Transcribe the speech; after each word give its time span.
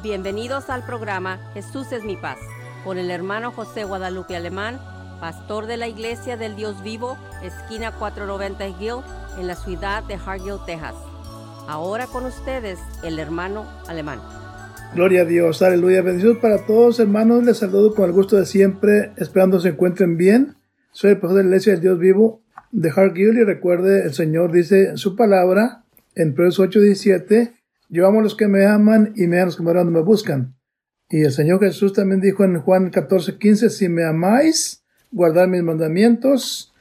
Bienvenidos 0.00 0.70
al 0.70 0.86
programa 0.86 1.40
Jesús 1.54 1.90
es 1.90 2.04
mi 2.04 2.16
paz 2.16 2.38
con 2.84 2.98
el 2.98 3.10
hermano 3.10 3.50
José 3.50 3.82
Guadalupe 3.82 4.36
Alemán, 4.36 4.78
pastor 5.20 5.66
de 5.66 5.76
la 5.76 5.88
Iglesia 5.88 6.36
del 6.36 6.54
Dios 6.54 6.84
Vivo, 6.84 7.18
esquina 7.42 7.90
490 7.90 8.68
Hill, 8.80 9.02
en 9.40 9.48
la 9.48 9.56
ciudad 9.56 10.04
de 10.04 10.14
Hargill, 10.14 10.58
Texas. 10.66 10.94
Ahora 11.66 12.06
con 12.06 12.26
ustedes 12.26 12.78
el 13.02 13.18
hermano 13.18 13.66
Alemán. 13.88 14.20
Gloria 14.94 15.22
a 15.22 15.24
Dios, 15.24 15.62
aleluya. 15.62 16.00
Bendiciones 16.00 16.38
para 16.38 16.64
todos, 16.64 17.00
hermanos. 17.00 17.42
Les 17.42 17.58
saludo 17.58 17.92
con 17.92 18.04
el 18.04 18.12
gusto 18.12 18.36
de 18.36 18.46
siempre, 18.46 19.10
esperando 19.16 19.58
se 19.58 19.70
encuentren 19.70 20.16
bien. 20.16 20.54
Soy 20.92 21.10
el 21.10 21.18
pastor 21.18 21.38
de 21.38 21.42
la 21.42 21.48
Iglesia 21.48 21.72
del 21.72 21.82
Dios 21.82 21.98
Vivo 21.98 22.42
de 22.70 22.90
Hargill 22.94 23.36
y 23.36 23.42
recuerde, 23.42 24.04
el 24.04 24.14
Señor 24.14 24.52
dice 24.52 24.90
en 24.90 24.96
su 24.96 25.16
palabra, 25.16 25.82
en 26.14 26.34
Proverbios 26.34 26.60
8:17, 26.60 27.57
yo 27.88 28.06
amo 28.06 28.20
a 28.20 28.22
los 28.22 28.36
que 28.36 28.48
me 28.48 28.66
aman 28.66 29.12
y 29.16 29.26
me 29.26 29.38
aman 29.38 29.46
los 29.46 29.56
que 29.56 29.62
me 29.62 29.84
me 29.84 30.02
buscan. 30.02 30.56
Y 31.08 31.22
el 31.22 31.32
Señor 31.32 31.60
Jesús 31.60 31.94
también 31.94 32.20
dijo 32.20 32.44
en 32.44 32.60
Juan 32.60 32.90
14, 32.90 33.38
15, 33.38 33.70
si 33.70 33.88
me 33.88 34.04
amáis, 34.04 34.84
guardad 35.10 35.48
mis 35.48 35.62
mandamientos, 35.62 36.74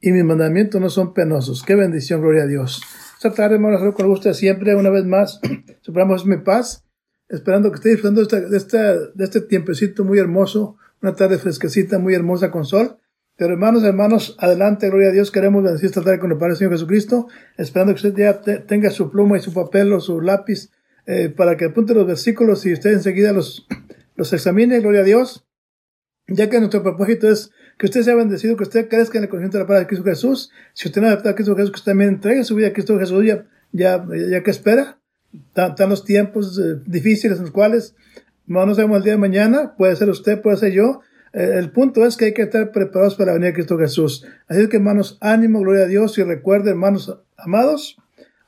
y 0.00 0.12
mis 0.12 0.24
mandamientos 0.24 0.80
no 0.80 0.88
son 0.88 1.12
penosos. 1.12 1.62
Qué 1.62 1.74
bendición, 1.74 2.20
gloria 2.20 2.44
a 2.44 2.46
Dios. 2.46 2.82
Esta 3.16 3.32
tarde, 3.32 3.56
hermanos, 3.56 3.94
con 3.94 4.08
gusto 4.08 4.32
siempre, 4.32 4.74
una 4.74 4.90
vez 4.90 5.04
más, 5.04 5.40
superamos 5.82 6.24
mi 6.26 6.38
paz, 6.38 6.84
esperando 7.28 7.70
que 7.70 7.76
esté 7.76 7.90
disfrutando 7.90 8.24
de 8.24 8.56
este, 8.56 8.78
de 8.78 9.24
este 9.24 9.42
tiempecito 9.42 10.04
muy 10.04 10.18
hermoso, 10.18 10.76
una 11.02 11.14
tarde 11.14 11.38
fresquecita, 11.38 11.98
muy 11.98 12.14
hermosa 12.14 12.50
con 12.50 12.64
sol. 12.64 12.96
Pero 13.40 13.54
hermanos, 13.54 13.84
hermanos, 13.84 14.36
adelante, 14.38 14.90
gloria 14.90 15.08
a 15.08 15.12
Dios, 15.12 15.30
queremos 15.30 15.64
bendecir 15.64 15.86
esta 15.86 16.02
tarde 16.02 16.18
con 16.18 16.30
el 16.30 16.36
Padre 16.36 16.56
Señor 16.56 16.74
Jesucristo, 16.74 17.26
esperando 17.56 17.94
que 17.94 18.06
usted 18.06 18.14
ya 18.14 18.42
tenga 18.66 18.90
su 18.90 19.10
pluma 19.10 19.38
y 19.38 19.40
su 19.40 19.54
papel 19.54 19.90
o 19.94 20.00
su 20.02 20.20
lápiz 20.20 20.70
eh, 21.06 21.30
para 21.30 21.56
que 21.56 21.64
apunte 21.64 21.94
los 21.94 22.06
versículos 22.06 22.66
y 22.66 22.74
usted 22.74 22.92
enseguida 22.92 23.32
los, 23.32 23.66
los 24.14 24.30
examine, 24.34 24.78
gloria 24.80 25.00
a 25.00 25.04
Dios, 25.04 25.46
ya 26.28 26.50
que 26.50 26.58
nuestro 26.58 26.82
propósito 26.82 27.30
es 27.30 27.50
que 27.78 27.86
usted 27.86 28.02
sea 28.02 28.14
bendecido, 28.14 28.58
que 28.58 28.64
usted 28.64 28.90
crezca 28.90 29.16
en 29.16 29.24
el 29.24 29.30
conocimiento 29.30 29.56
de 29.56 29.64
la 29.64 29.68
palabra 29.68 29.84
de 29.84 29.88
Cristo 29.88 30.04
Jesús. 30.04 30.50
Si 30.74 30.88
usted 30.88 31.00
no 31.00 31.06
adaptado 31.06 31.30
a 31.30 31.34
Cristo 31.34 31.56
Jesús, 31.56 31.70
que 31.70 31.76
usted 31.76 31.92
también 31.92 32.10
entregue 32.10 32.44
su 32.44 32.54
vida 32.56 32.68
a 32.68 32.72
Cristo 32.74 32.98
Jesús, 32.98 33.24
ya, 33.24 33.46
ya, 33.72 34.06
ya 34.28 34.42
que 34.42 34.50
espera. 34.50 35.00
Están 35.56 35.88
los 35.88 36.04
tiempos 36.04 36.58
eh, 36.58 36.82
difíciles 36.84 37.38
en 37.38 37.44
los 37.44 37.52
cuales 37.52 37.94
no 38.44 38.74
sabemos 38.74 38.98
el 38.98 39.04
día 39.04 39.12
de 39.14 39.18
mañana, 39.18 39.76
puede 39.78 39.96
ser 39.96 40.10
usted, 40.10 40.42
puede 40.42 40.58
ser 40.58 40.72
yo, 40.72 41.00
el 41.32 41.70
punto 41.70 42.04
es 42.04 42.16
que 42.16 42.26
hay 42.26 42.34
que 42.34 42.42
estar 42.42 42.72
preparados 42.72 43.14
para 43.14 43.32
venir 43.32 43.50
a 43.50 43.52
Cristo 43.52 43.78
Jesús. 43.78 44.26
Así 44.48 44.68
que 44.68 44.78
hermanos, 44.78 45.18
ánimo, 45.20 45.60
gloria 45.60 45.84
a 45.84 45.88
Dios 45.88 46.18
y 46.18 46.22
recuerden, 46.24 46.70
hermanos 46.70 47.18
amados, 47.36 47.96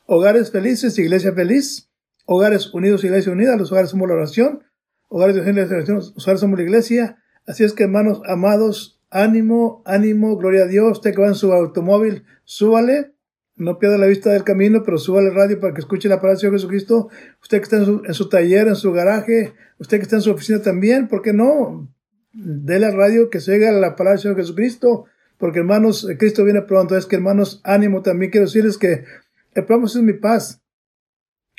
hogares 0.06 0.50
felices, 0.50 0.98
iglesia 0.98 1.32
feliz, 1.32 1.88
hogares 2.26 2.72
unidos, 2.74 3.04
iglesia 3.04 3.32
unida, 3.32 3.56
los 3.56 3.70
hogares 3.70 3.90
somos 3.90 4.08
la 4.08 4.14
oración, 4.14 4.62
hogares 5.08 5.36
de 5.36 5.42
iglesia, 5.42 5.94
los 5.94 6.14
hogares 6.16 6.40
somos 6.40 6.58
la 6.58 6.64
iglesia. 6.64 7.18
Así 7.46 7.64
es 7.64 7.72
que 7.72 7.84
hermanos 7.84 8.20
amados, 8.26 9.00
ánimo, 9.10 9.82
ánimo, 9.84 10.36
gloria 10.36 10.64
a 10.64 10.68
Dios, 10.68 10.98
usted 10.98 11.14
que 11.14 11.20
va 11.20 11.28
en 11.28 11.34
su 11.34 11.52
automóvil, 11.52 12.24
súbale, 12.44 13.12
no 13.54 13.78
pierda 13.78 13.98
la 13.98 14.06
vista 14.06 14.30
del 14.30 14.44
camino, 14.44 14.82
pero 14.82 14.98
súbale 14.98 15.30
radio 15.30 15.60
para 15.60 15.74
que 15.74 15.80
escuche 15.80 16.08
la 16.08 16.20
palabra 16.20 16.40
de 16.40 16.50
Jesucristo. 16.50 17.10
Usted 17.42 17.58
que 17.58 17.64
está 17.64 17.76
en 17.76 17.84
su, 17.84 18.02
en 18.04 18.14
su 18.14 18.28
taller, 18.28 18.66
en 18.68 18.76
su 18.76 18.92
garaje, 18.92 19.54
usted 19.78 19.98
que 19.98 20.02
está 20.02 20.16
en 20.16 20.22
su 20.22 20.30
oficina 20.32 20.62
también, 20.62 21.06
¿por 21.06 21.22
qué 21.22 21.32
no? 21.32 21.88
De 22.32 22.78
la 22.78 22.90
radio 22.90 23.30
que 23.30 23.40
se 23.40 23.66
a 23.66 23.72
la 23.72 23.96
palabra 23.96 24.12
del 24.12 24.20
Señor 24.20 24.36
Jesucristo, 24.36 25.06
porque 25.38 25.58
hermanos, 25.58 26.08
Cristo 26.18 26.44
viene 26.44 26.62
pronto. 26.62 26.96
Es 26.96 27.06
que 27.06 27.16
hermanos, 27.16 27.60
ánimo 27.64 28.02
también 28.02 28.30
quiero 28.30 28.46
decirles 28.46 28.78
que 28.78 29.04
el 29.54 29.64
programa 29.64 29.86
es 29.86 29.96
mi 29.96 30.12
paz. 30.12 30.62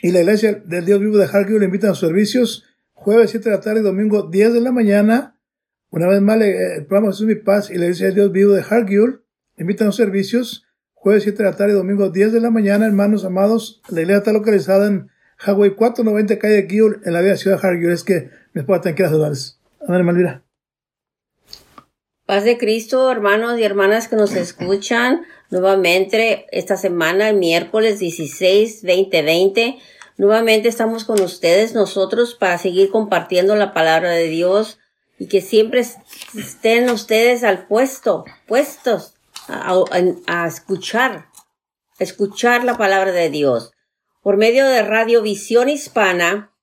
Y 0.02 0.12
la 0.12 0.22
iglesia 0.22 0.62
del 0.66 0.86
Dios 0.86 1.00
vivo 1.00 1.18
de 1.18 1.26
Hargill 1.26 1.60
le 1.60 1.66
invitan 1.66 1.92
a 1.92 1.94
sus 1.94 2.08
servicios 2.08 2.66
jueves 2.94 3.32
7 3.32 3.50
de 3.50 3.56
la 3.56 3.62
tarde 3.62 3.82
y 3.82 3.84
domingo 3.84 4.30
10 4.30 4.54
de 4.54 4.62
la 4.62 4.72
mañana. 4.72 5.38
Una 5.90 6.08
vez 6.08 6.22
más, 6.22 6.42
el 6.42 6.86
programa 6.86 7.12
es 7.12 7.22
mi 7.22 7.36
paz 7.36 7.70
y 7.70 7.76
la 7.76 7.86
iglesia 7.86 8.08
del 8.08 8.16
Dios 8.16 8.32
vivo 8.32 8.54
de 8.54 8.64
Hargill 8.68 9.22
invitan 9.58 9.89
a 9.89 9.92
sus 9.92 10.04
servicios 10.04 10.66
jueves 10.94 11.23
7 11.23 11.38
de 11.38 11.50
la 11.50 11.56
tarde 11.56 11.73
y 11.73 11.76
domingo 11.76 12.10
10 12.10 12.33
de 12.33 12.39
la 12.39 12.50
mañana, 12.50 12.86
hermanos 12.86 13.26
amados. 13.26 13.82
La 13.89 14.02
iglesia 14.02 14.20
está 14.20 14.32
localizada 14.32 14.88
en 14.88 15.10
Hawaii 15.38 15.76
490 15.76 16.39
calle 16.39 16.67
Gill 16.70 17.02
en 17.04 17.14
la 17.14 17.22
vía 17.22 17.36
ciudad 17.36 17.62
de 17.62 17.67
Hargill. 17.67 17.92
Es 17.92 18.04
que 18.04 18.30
mi 18.54 18.62
esposa 18.62 18.82
te 18.82 18.95
quiere 18.95 19.10
saludarles. 19.10 19.60
Amén, 19.86 20.06
Malvira. 20.06 20.44
Paz 22.26 22.45
de 22.45 22.58
Cristo, 22.58 23.11
hermanos 23.11 23.60
y 23.60 23.64
hermanas 23.64 24.08
que 24.08 24.16
nos 24.16 24.34
escuchan 24.36 25.26
nuevamente 25.50 26.48
esta 26.52 26.78
semana, 26.78 27.30
el 27.30 27.36
miércoles 27.36 28.00
16, 28.00 28.82
2020. 28.82 29.78
Nuevamente 30.17 30.70
estamos 30.70 31.04
con 31.04 31.22
ustedes 31.22 31.73
nosotros 31.73 32.36
para 32.36 32.58
seguir 32.58 32.92
compartiendo 32.92 33.56
la 33.56 33.73
palabra 33.73 34.12
de 34.12 34.28
Dios 34.28 34.80
y 35.20 35.28
que 35.28 35.42
siempre 35.42 35.82
estén 35.82 36.89
ustedes 36.89 37.44
al 37.44 37.67
puesto, 37.67 38.23
puestos 38.48 39.16
a, 39.50 39.76
a 40.28 40.48
escuchar, 40.48 41.28
escuchar 42.00 42.64
la 42.64 42.78
palabra 42.78 43.12
de 43.12 43.30
Dios. 43.30 43.72
Por 44.22 44.38
medio 44.38 44.66
de 44.66 44.82
Radio 44.82 45.22
Visión 45.22 45.67
Hispana, 45.67 46.54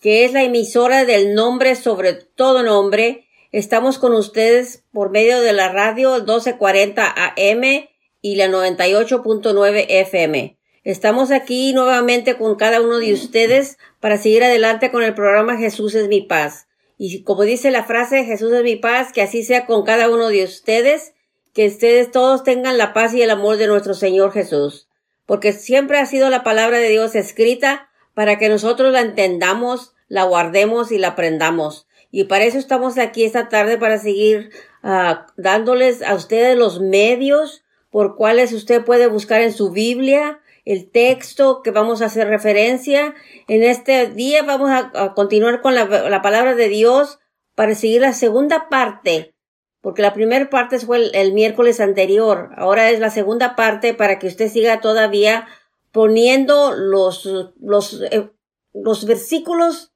que 0.00 0.24
es 0.24 0.32
la 0.32 0.44
emisora 0.44 1.04
del 1.04 1.34
nombre 1.34 1.74
sobre 1.74 2.12
todo 2.12 2.62
nombre, 2.62 3.26
Estamos 3.52 3.98
con 3.98 4.14
ustedes 4.14 4.84
por 4.92 5.10
medio 5.10 5.40
de 5.40 5.52
la 5.52 5.72
radio 5.72 6.14
1240 6.14 7.04
AM 7.04 7.88
y 8.22 8.36
la 8.36 8.46
98.9 8.46 9.86
FM. 9.88 10.56
Estamos 10.84 11.32
aquí 11.32 11.72
nuevamente 11.72 12.36
con 12.36 12.54
cada 12.54 12.80
uno 12.80 12.98
de 12.98 13.12
ustedes 13.12 13.76
para 13.98 14.18
seguir 14.18 14.44
adelante 14.44 14.92
con 14.92 15.02
el 15.02 15.14
programa 15.14 15.56
Jesús 15.56 15.96
es 15.96 16.06
mi 16.06 16.22
paz. 16.22 16.68
Y 16.96 17.24
como 17.24 17.42
dice 17.42 17.72
la 17.72 17.82
frase 17.82 18.24
Jesús 18.24 18.52
es 18.52 18.62
mi 18.62 18.76
paz, 18.76 19.12
que 19.12 19.20
así 19.20 19.42
sea 19.42 19.66
con 19.66 19.82
cada 19.84 20.08
uno 20.08 20.28
de 20.28 20.44
ustedes, 20.44 21.14
que 21.52 21.66
ustedes 21.66 22.12
todos 22.12 22.44
tengan 22.44 22.78
la 22.78 22.92
paz 22.92 23.14
y 23.14 23.22
el 23.22 23.30
amor 23.30 23.56
de 23.56 23.66
nuestro 23.66 23.94
Señor 23.94 24.30
Jesús. 24.30 24.86
Porque 25.26 25.52
siempre 25.52 25.98
ha 25.98 26.06
sido 26.06 26.30
la 26.30 26.44
palabra 26.44 26.78
de 26.78 26.90
Dios 26.90 27.16
escrita 27.16 27.88
para 28.14 28.38
que 28.38 28.48
nosotros 28.48 28.92
la 28.92 29.00
entendamos, 29.00 29.92
la 30.06 30.22
guardemos 30.22 30.92
y 30.92 30.98
la 30.98 31.08
aprendamos. 31.08 31.88
Y 32.10 32.24
para 32.24 32.44
eso 32.44 32.58
estamos 32.58 32.98
aquí 32.98 33.24
esta 33.24 33.48
tarde 33.48 33.78
para 33.78 33.98
seguir 33.98 34.50
uh, 34.82 35.14
dándoles 35.36 36.02
a 36.02 36.14
ustedes 36.14 36.56
los 36.56 36.80
medios 36.80 37.62
por 37.90 38.16
cuales 38.16 38.52
usted 38.52 38.84
puede 38.84 39.06
buscar 39.06 39.40
en 39.42 39.52
su 39.52 39.70
Biblia 39.70 40.40
el 40.64 40.90
texto 40.90 41.62
que 41.62 41.70
vamos 41.70 42.02
a 42.02 42.06
hacer 42.06 42.28
referencia. 42.28 43.14
En 43.48 43.62
este 43.62 44.08
día 44.08 44.42
vamos 44.42 44.70
a, 44.70 45.14
continuar 45.14 45.60
con 45.60 45.74
la, 45.74 45.84
la, 45.86 46.22
palabra 46.22 46.54
de 46.54 46.68
Dios 46.68 47.18
para 47.54 47.74
seguir 47.74 48.02
la 48.02 48.12
segunda 48.12 48.68
parte, 48.68 49.34
porque 49.80 50.02
la 50.02 50.12
primera 50.12 50.48
parte 50.50 50.78
fue 50.78 50.98
el, 50.98 51.10
el, 51.14 51.32
miércoles 51.32 51.80
anterior. 51.80 52.50
Ahora 52.56 52.90
es 52.90 53.00
la 53.00 53.10
segunda 53.10 53.56
parte 53.56 53.94
para 53.94 54.18
que 54.18 54.28
usted 54.28 54.48
siga 54.50 54.80
todavía 54.80 55.48
poniendo 55.90 56.72
los, 56.76 57.28
los, 57.58 58.00
eh, 58.10 58.30
los 58.72 59.06
versículos, 59.06 59.92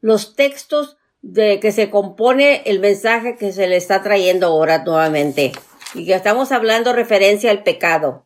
los 0.00 0.34
textos 0.34 0.97
de 1.32 1.60
que 1.60 1.72
se 1.72 1.90
compone 1.90 2.62
el 2.64 2.80
mensaje 2.80 3.36
que 3.36 3.52
se 3.52 3.66
le 3.66 3.76
está 3.76 4.02
trayendo 4.02 4.46
ahora 4.46 4.82
nuevamente. 4.84 5.52
Y 5.94 6.06
que 6.06 6.14
estamos 6.14 6.52
hablando 6.52 6.94
referencia 6.94 7.50
al 7.50 7.62
pecado. 7.62 8.24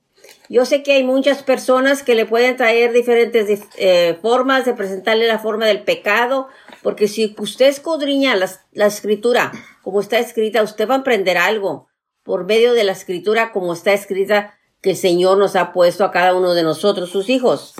Yo 0.48 0.64
sé 0.66 0.84
que 0.84 0.92
hay 0.92 1.02
muchas 1.02 1.42
personas 1.42 2.04
que 2.04 2.14
le 2.14 2.26
pueden 2.26 2.56
traer 2.56 2.92
diferentes 2.92 3.62
eh, 3.76 4.16
formas 4.22 4.64
de 4.64 4.74
presentarle 4.74 5.26
la 5.26 5.40
forma 5.40 5.66
del 5.66 5.82
pecado, 5.82 6.46
porque 6.82 7.08
si 7.08 7.34
usted 7.38 7.66
escudriña 7.66 8.36
la, 8.36 8.48
la 8.72 8.86
escritura 8.86 9.50
como 9.82 10.00
está 10.00 10.18
escrita, 10.18 10.62
usted 10.62 10.88
va 10.88 10.96
a 10.96 10.98
aprender 10.98 11.38
algo 11.38 11.88
por 12.22 12.44
medio 12.44 12.72
de 12.72 12.84
la 12.84 12.92
escritura 12.92 13.50
como 13.50 13.72
está 13.72 13.92
escrita 13.92 14.54
que 14.80 14.90
el 14.90 14.96
Señor 14.96 15.38
nos 15.38 15.56
ha 15.56 15.72
puesto 15.72 16.04
a 16.04 16.12
cada 16.12 16.34
uno 16.34 16.54
de 16.54 16.62
nosotros, 16.62 17.10
sus 17.10 17.28
hijos. 17.30 17.74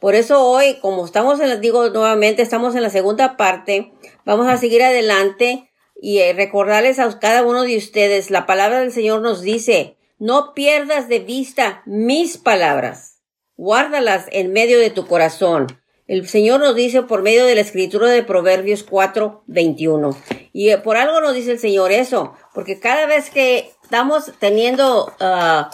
Por 0.00 0.14
eso 0.14 0.42
hoy, 0.42 0.78
como 0.80 1.06
estamos 1.06 1.40
en, 1.40 1.60
digo 1.62 1.88
nuevamente, 1.88 2.42
estamos 2.42 2.74
en 2.74 2.82
la 2.82 2.90
segunda 2.90 3.38
parte, 3.38 3.92
vamos 4.26 4.48
a 4.48 4.58
seguir 4.58 4.82
adelante 4.82 5.70
y 5.98 6.18
eh, 6.18 6.34
recordarles 6.34 6.98
a 6.98 7.18
cada 7.18 7.42
uno 7.42 7.62
de 7.62 7.78
ustedes, 7.78 8.30
la 8.30 8.44
palabra 8.44 8.80
del 8.80 8.92
Señor 8.92 9.22
nos 9.22 9.40
dice, 9.40 9.96
no 10.18 10.52
pierdas 10.52 11.08
de 11.08 11.20
vista 11.20 11.82
mis 11.86 12.36
palabras, 12.36 13.22
guárdalas 13.56 14.26
en 14.32 14.52
medio 14.52 14.78
de 14.78 14.90
tu 14.90 15.06
corazón. 15.06 15.68
El 16.06 16.28
Señor 16.28 16.60
nos 16.60 16.74
dice 16.74 17.02
por 17.02 17.22
medio 17.22 17.46
de 17.46 17.54
la 17.54 17.62
escritura 17.62 18.08
de 18.08 18.22
Proverbios 18.22 18.84
4, 18.84 19.44
21. 19.46 20.16
Y 20.52 20.68
eh, 20.68 20.78
por 20.78 20.96
algo 20.96 21.20
nos 21.20 21.34
dice 21.34 21.52
el 21.52 21.58
Señor 21.58 21.90
eso, 21.90 22.34
porque 22.52 22.78
cada 22.78 23.06
vez 23.06 23.30
que 23.30 23.70
estamos 23.82 24.32
teniendo 24.38 25.06
uh, 25.06 25.64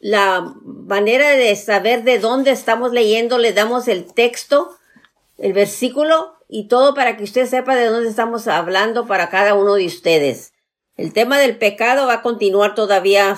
la 0.00 0.54
manera 0.64 1.30
de 1.30 1.54
saber 1.56 2.04
de 2.04 2.18
dónde 2.18 2.50
estamos 2.50 2.92
leyendo, 2.92 3.38
le 3.38 3.52
damos 3.52 3.88
el 3.88 4.12
texto, 4.12 4.76
el 5.40 5.52
versículo 5.52 6.34
y 6.48 6.68
todo 6.68 6.94
para 6.94 7.16
que 7.16 7.24
usted 7.24 7.46
sepa 7.46 7.74
de 7.74 7.86
dónde 7.86 8.08
estamos 8.08 8.46
hablando 8.46 9.06
para 9.06 9.30
cada 9.30 9.54
uno 9.54 9.74
de 9.74 9.86
ustedes. 9.86 10.52
El 10.96 11.12
tema 11.12 11.38
del 11.38 11.56
pecado 11.56 12.06
va 12.06 12.14
a 12.14 12.22
continuar 12.22 12.74
todavía 12.74 13.34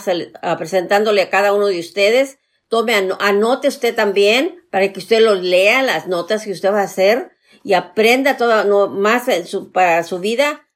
presentándole 0.58 1.22
a 1.22 1.30
cada 1.30 1.52
uno 1.52 1.68
de 1.68 1.78
ustedes. 1.78 2.38
Tome, 2.68 2.94
anote 3.20 3.68
usted 3.68 3.94
también 3.94 4.64
para 4.70 4.92
que 4.92 4.98
usted 4.98 5.20
los 5.20 5.42
lea, 5.42 5.82
las 5.82 6.08
notas 6.08 6.44
que 6.44 6.52
usted 6.52 6.72
va 6.72 6.80
a 6.80 6.84
hacer. 6.84 7.30
y 7.62 7.74
aprenda 7.74 8.36
todo, 8.36 8.64
no, 8.64 8.88
más 8.88 9.26
para 9.72 10.02
su 10.02 10.18
vida, 10.18 10.66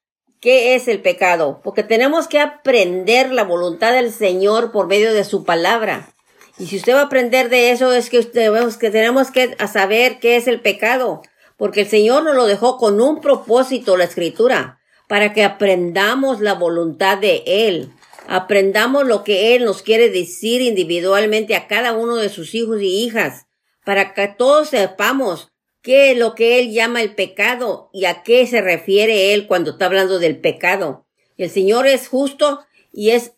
qué 0.40 0.76
es 0.76 0.87
el 0.87 1.02
pecado. 1.02 1.61
Porque 1.64 1.82
tenemos 1.82 2.28
que 2.28 2.38
aprender 2.38 3.32
la 3.32 3.43
voluntad 3.43 3.93
del 3.93 4.12
Señor 4.12 4.70
por 4.70 4.87
medio 4.87 5.12
de 5.12 5.25
su 5.25 5.44
palabra. 5.44 6.16
Y 6.58 6.67
si 6.67 6.76
usted 6.76 6.94
va 6.94 7.00
a 7.00 7.05
aprender 7.05 7.50
de 7.50 7.70
eso, 7.70 7.93
es 7.93 8.08
que, 8.08 8.20
que 8.20 8.91
tenemos 8.91 9.31
que 9.31 9.56
saber 9.70 10.19
qué 10.20 10.37
es 10.37 10.49
el 10.49 10.61
pecado. 10.61 11.23
Porque 11.56 11.82
el 11.82 11.88
Señor 11.88 12.25
nos 12.25 12.35
lo 12.35 12.47
dejó 12.47 12.79
con 12.79 13.00
un 13.00 13.20
propósito, 13.20 13.97
la 13.97 14.05
escritura, 14.05 14.81
para 15.08 15.32
que 15.32 15.44
aprendamos 15.44 16.41
la 16.41 16.55
voluntad 16.55 17.19
de 17.19 17.43
Él. 17.47 17.93
Aprendamos 18.26 19.06
lo 19.06 19.23
que 19.23 19.55
Él 19.55 19.64
nos 19.64 19.82
quiere 19.82 20.11
decir 20.11 20.61
individualmente 20.62 21.55
a 21.55 21.67
cada 21.67 21.93
uno 21.93 22.17
de 22.17 22.29
sus 22.29 22.55
hijos 22.55 22.81
y 22.82 23.05
hijas, 23.05 23.47
para 23.85 24.14
que 24.14 24.26
todos 24.29 24.70
sepamos 24.70 25.52
qué 25.82 26.11
es 26.11 26.19
lo 26.19 26.35
que 26.35 26.59
Él 26.59 26.73
llama 26.73 27.02
el 27.02 27.14
pecado 27.14 27.91
y 27.93 28.06
a 28.06 28.23
qué 28.23 28.47
se 28.47 28.61
refiere 28.61 29.32
Él 29.32 29.47
cuando 29.47 29.73
está 29.73 29.87
hablando 29.87 30.19
del 30.19 30.41
pecado. 30.41 31.06
El 31.37 31.50
Señor 31.50 31.87
es 31.87 32.09
justo 32.09 32.64
y 32.93 33.11
es 33.11 33.35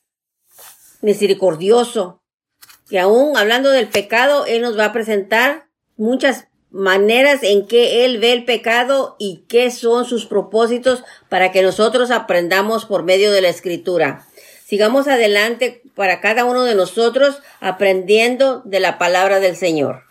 misericordioso. 1.02 2.22
Y 2.90 2.96
aún 2.96 3.36
hablando 3.36 3.70
del 3.70 3.88
pecado, 3.88 4.46
Él 4.46 4.62
nos 4.62 4.78
va 4.78 4.86
a 4.86 4.92
presentar 4.92 5.66
muchas 5.96 6.46
maneras 6.70 7.42
en 7.42 7.66
que 7.66 8.04
Él 8.04 8.18
ve 8.18 8.32
el 8.32 8.44
pecado 8.44 9.16
y 9.18 9.44
qué 9.48 9.70
son 9.70 10.04
sus 10.04 10.26
propósitos 10.26 11.04
para 11.28 11.50
que 11.52 11.62
nosotros 11.62 12.10
aprendamos 12.10 12.84
por 12.84 13.04
medio 13.04 13.32
de 13.32 13.40
la 13.40 13.48
escritura. 13.48 14.26
Sigamos 14.64 15.08
adelante 15.08 15.82
para 15.94 16.20
cada 16.20 16.44
uno 16.44 16.64
de 16.64 16.74
nosotros 16.74 17.40
aprendiendo 17.60 18.62
de 18.64 18.80
la 18.80 18.98
palabra 18.98 19.40
del 19.40 19.56
Señor. 19.56 20.02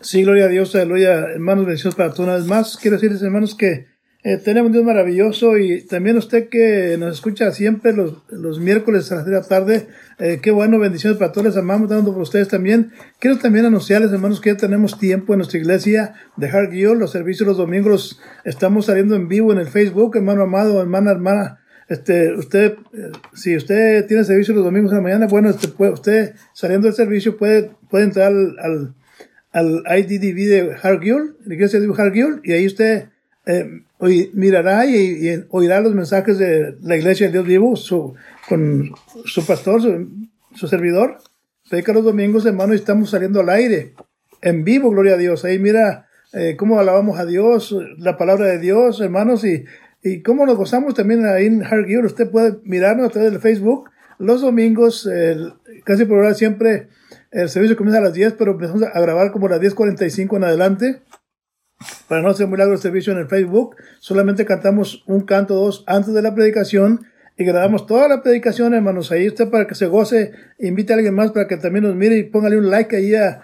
Sí, 0.00 0.22
gloria 0.22 0.44
a 0.44 0.48
Dios, 0.48 0.74
aleluya, 0.76 1.14
hermanos, 1.14 1.66
bendiciones 1.66 1.96
para 1.96 2.10
todos 2.10 2.20
una 2.20 2.36
vez 2.36 2.44
más. 2.44 2.76
Quiero 2.76 2.96
decirles, 2.96 3.20
hermanos, 3.22 3.56
que 3.56 3.86
eh, 4.22 4.36
tenemos 4.36 4.68
un 4.68 4.72
Dios 4.74 4.84
maravilloso 4.84 5.58
y 5.58 5.82
también 5.82 6.16
usted 6.16 6.48
que 6.48 6.96
nos 6.98 7.14
escucha 7.14 7.50
siempre 7.50 7.92
los, 7.92 8.22
los 8.28 8.60
miércoles 8.60 9.10
a 9.10 9.16
las 9.16 9.26
de 9.26 9.32
la 9.32 9.42
tarde, 9.42 9.88
eh, 10.18 10.40
qué 10.42 10.50
bueno, 10.50 10.78
bendiciones 10.78 11.18
para 11.18 11.32
todos, 11.32 11.46
les 11.46 11.56
amamos, 11.56 11.88
dando 11.88 12.12
por 12.12 12.22
ustedes 12.22 12.48
también. 12.48 12.92
Quiero 13.18 13.38
también 13.38 13.66
anunciarles, 13.66 14.12
hermanos, 14.12 14.40
que 14.40 14.50
ya 14.50 14.56
tenemos 14.56 14.98
tiempo 14.98 15.32
en 15.32 15.38
nuestra 15.38 15.58
iglesia 15.58 16.14
de 16.36 16.48
Heart 16.48 16.72
los 16.96 17.12
servicios 17.12 17.46
los 17.46 17.56
domingos 17.56 18.20
estamos 18.44 18.86
saliendo 18.86 19.14
en 19.16 19.28
vivo 19.28 19.52
en 19.52 19.58
el 19.58 19.68
Facebook, 19.68 20.16
hermano 20.16 20.42
amado, 20.42 20.80
hermana, 20.80 21.12
hermana 21.12 21.60
este, 21.88 22.34
usted, 22.34 22.74
eh, 22.92 23.12
si 23.32 23.56
usted 23.56 24.06
tiene 24.06 24.22
servicio 24.22 24.54
los 24.54 24.64
domingos 24.64 24.92
en 24.92 24.98
la 24.98 25.02
mañana, 25.02 25.26
bueno, 25.26 25.48
este, 25.48 25.68
puede, 25.68 25.92
usted 25.92 26.34
saliendo 26.52 26.86
del 26.86 26.94
servicio 26.94 27.38
puede, 27.38 27.70
puede 27.88 28.04
entrar 28.04 28.26
al, 28.26 28.94
al, 29.52 29.84
al 29.86 29.98
IDDB 29.98 30.48
de 30.48 30.76
Hargill, 30.82 31.36
la 31.46 31.54
iglesia 31.54 31.80
de 31.80 31.88
Hargill, 31.96 32.40
y 32.44 32.52
ahí 32.52 32.66
usted 32.66 33.08
eh, 33.48 33.82
mirará 34.34 34.86
y, 34.86 35.44
oirá 35.50 35.80
los 35.80 35.94
mensajes 35.94 36.38
de 36.38 36.76
la 36.82 36.96
iglesia 36.96 37.26
de 37.26 37.32
Dios 37.32 37.46
vivo 37.46 37.74
su, 37.74 38.14
con 38.48 38.92
su 39.24 39.44
pastor, 39.44 39.80
su, 40.54 40.68
servidor. 40.68 41.18
que 41.68 41.92
los 41.92 42.04
domingos, 42.04 42.46
hermano, 42.46 42.74
y 42.74 42.76
estamos 42.76 43.10
saliendo 43.10 43.40
al 43.40 43.50
aire, 43.50 43.94
en 44.42 44.62
vivo, 44.62 44.90
gloria 44.90 45.14
a 45.14 45.18
Dios. 45.18 45.44
Ahí 45.44 45.58
mira 45.58 46.06
eh, 46.32 46.54
cómo 46.56 46.78
alabamos 46.78 47.18
a 47.18 47.26
Dios, 47.26 47.76
la 47.96 48.16
palabra 48.16 48.46
de 48.46 48.60
Dios, 48.60 49.00
hermanos, 49.00 49.44
y 49.44 49.64
y 50.02 50.22
cómo 50.22 50.46
nos 50.46 50.56
gozamos 50.56 50.94
también 50.94 51.26
ahí 51.26 51.46
en 51.46 51.64
Hard 51.64 51.86
usted 52.04 52.30
puede 52.30 52.58
mirarnos 52.62 53.06
a 53.06 53.10
través 53.10 53.32
del 53.32 53.40
Facebook. 53.40 53.90
Los 54.18 54.40
domingos, 54.40 55.08
casi 55.84 56.04
por 56.04 56.18
hora 56.18 56.34
siempre, 56.34 56.88
el 57.30 57.48
servicio 57.48 57.76
comienza 57.76 57.98
a 57.98 58.04
las 58.04 58.14
10, 58.14 58.34
pero 58.34 58.52
empezamos 58.52 58.82
a 58.82 59.00
grabar 59.00 59.30
como 59.32 59.46
a 59.46 59.50
las 59.50 59.60
10.45 59.60 60.36
en 60.36 60.44
adelante. 60.44 61.02
Para 62.08 62.22
no 62.22 62.30
hacer 62.30 62.48
el 62.48 62.78
servicio 62.78 63.12
en 63.12 63.20
el 63.20 63.28
Facebook, 63.28 63.76
solamente 64.00 64.44
cantamos 64.44 65.04
un 65.06 65.20
canto 65.20 65.54
o 65.54 65.66
dos 65.66 65.84
antes 65.86 66.12
de 66.12 66.22
la 66.22 66.34
predicación 66.34 67.06
y 67.36 67.44
grabamos 67.44 67.86
toda 67.86 68.08
la 68.08 68.22
predicación, 68.22 68.74
hermanos. 68.74 69.12
Ahí 69.12 69.28
usted 69.28 69.48
para 69.48 69.66
que 69.66 69.76
se 69.76 69.86
goce, 69.86 70.32
invite 70.58 70.92
a 70.92 70.96
alguien 70.96 71.14
más 71.14 71.30
para 71.30 71.46
que 71.46 71.56
también 71.56 71.84
nos 71.84 71.94
mire 71.94 72.18
y 72.18 72.24
póngale 72.24 72.58
un 72.58 72.68
like 72.68 72.96
ahí 72.96 73.14
a, 73.14 73.40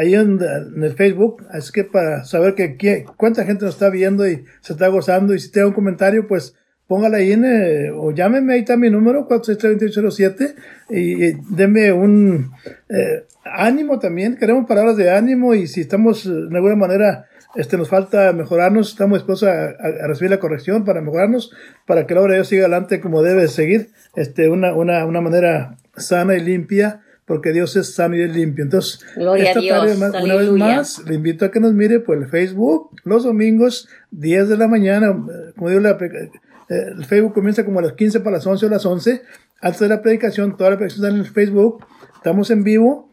en, 0.00 0.40
el 0.82 0.94
Facebook, 0.94 1.44
así 1.50 1.70
que 1.72 1.84
para 1.84 2.24
saber 2.24 2.54
que, 2.54 3.04
cuánta 3.16 3.44
gente 3.44 3.64
nos 3.64 3.74
está 3.74 3.88
viendo 3.88 4.28
y 4.28 4.44
se 4.60 4.72
está 4.72 4.88
gozando. 4.88 5.32
Y 5.32 5.38
si 5.38 5.52
tiene 5.52 5.68
un 5.68 5.74
comentario, 5.74 6.26
pues 6.26 6.56
póngala 6.88 7.18
ahí 7.18 7.32
en, 7.32 7.44
eh, 7.44 7.90
o 7.94 8.10
llámeme, 8.10 8.54
ahí 8.54 8.60
está 8.60 8.76
mi 8.76 8.90
número, 8.90 9.26
463 9.26 10.54
y, 10.90 11.24
y 11.24 11.32
denme 11.50 11.92
un 11.92 12.50
eh, 12.88 13.26
ánimo 13.44 13.98
también, 13.98 14.36
queremos 14.36 14.66
palabras 14.66 14.96
de 14.96 15.10
ánimo 15.10 15.54
y 15.54 15.66
si 15.66 15.82
estamos 15.82 16.26
eh, 16.26 16.30
de 16.30 16.56
alguna 16.56 16.76
manera, 16.76 17.26
este, 17.56 17.76
nos 17.76 17.88
falta 17.88 18.32
mejorarnos, 18.32 18.90
estamos 18.90 19.18
dispuestos 19.18 19.48
a, 19.48 19.70
a, 19.70 20.06
recibir 20.06 20.30
la 20.30 20.38
corrección 20.38 20.84
para 20.84 21.00
mejorarnos, 21.00 21.52
para 21.86 22.06
que 22.06 22.14
la 22.14 22.20
obra 22.20 22.32
de 22.32 22.38
Dios 22.38 22.48
siga 22.48 22.62
adelante 22.62 23.00
como 23.00 23.22
debe 23.22 23.48
seguir, 23.48 23.90
este, 24.14 24.48
una, 24.48 24.74
una, 24.74 25.04
una 25.04 25.20
manera 25.20 25.76
sana 25.96 26.36
y 26.36 26.40
limpia, 26.40 27.02
porque 27.26 27.52
Dios 27.52 27.74
es 27.76 27.94
sano 27.94 28.16
y 28.16 28.22
es 28.22 28.34
limpio. 28.34 28.64
Entonces, 28.64 29.04
esta 29.16 29.60
tarde, 29.60 29.96
una 30.22 30.36
vez 30.36 30.50
más, 30.50 31.04
le 31.06 31.14
invito 31.14 31.44
a 31.44 31.50
que 31.50 31.58
nos 31.58 31.74
mire 31.74 31.98
por 32.00 32.16
el 32.16 32.28
Facebook 32.28 32.90
los 33.04 33.24
domingos, 33.24 33.88
10 34.12 34.48
de 34.48 34.56
la 34.56 34.68
mañana. 34.68 35.08
Como 35.56 35.68
digo, 35.68 35.84
eh, 35.88 36.30
el 36.68 37.04
Facebook 37.04 37.34
comienza 37.34 37.64
como 37.64 37.80
a 37.80 37.82
las 37.82 37.94
15 37.94 38.20
para 38.20 38.36
las 38.36 38.46
11 38.46 38.66
o 38.66 38.68
las 38.68 38.86
11. 38.86 39.22
Antes 39.60 39.80
de 39.80 39.88
la 39.88 40.02
predicación, 40.02 40.56
toda 40.56 40.70
la 40.70 40.76
predicación 40.76 41.04
está 41.04 41.16
en 41.16 41.20
el 41.24 41.30
Facebook. 41.30 41.84
Estamos 42.14 42.50
en 42.50 42.62
vivo. 42.62 43.10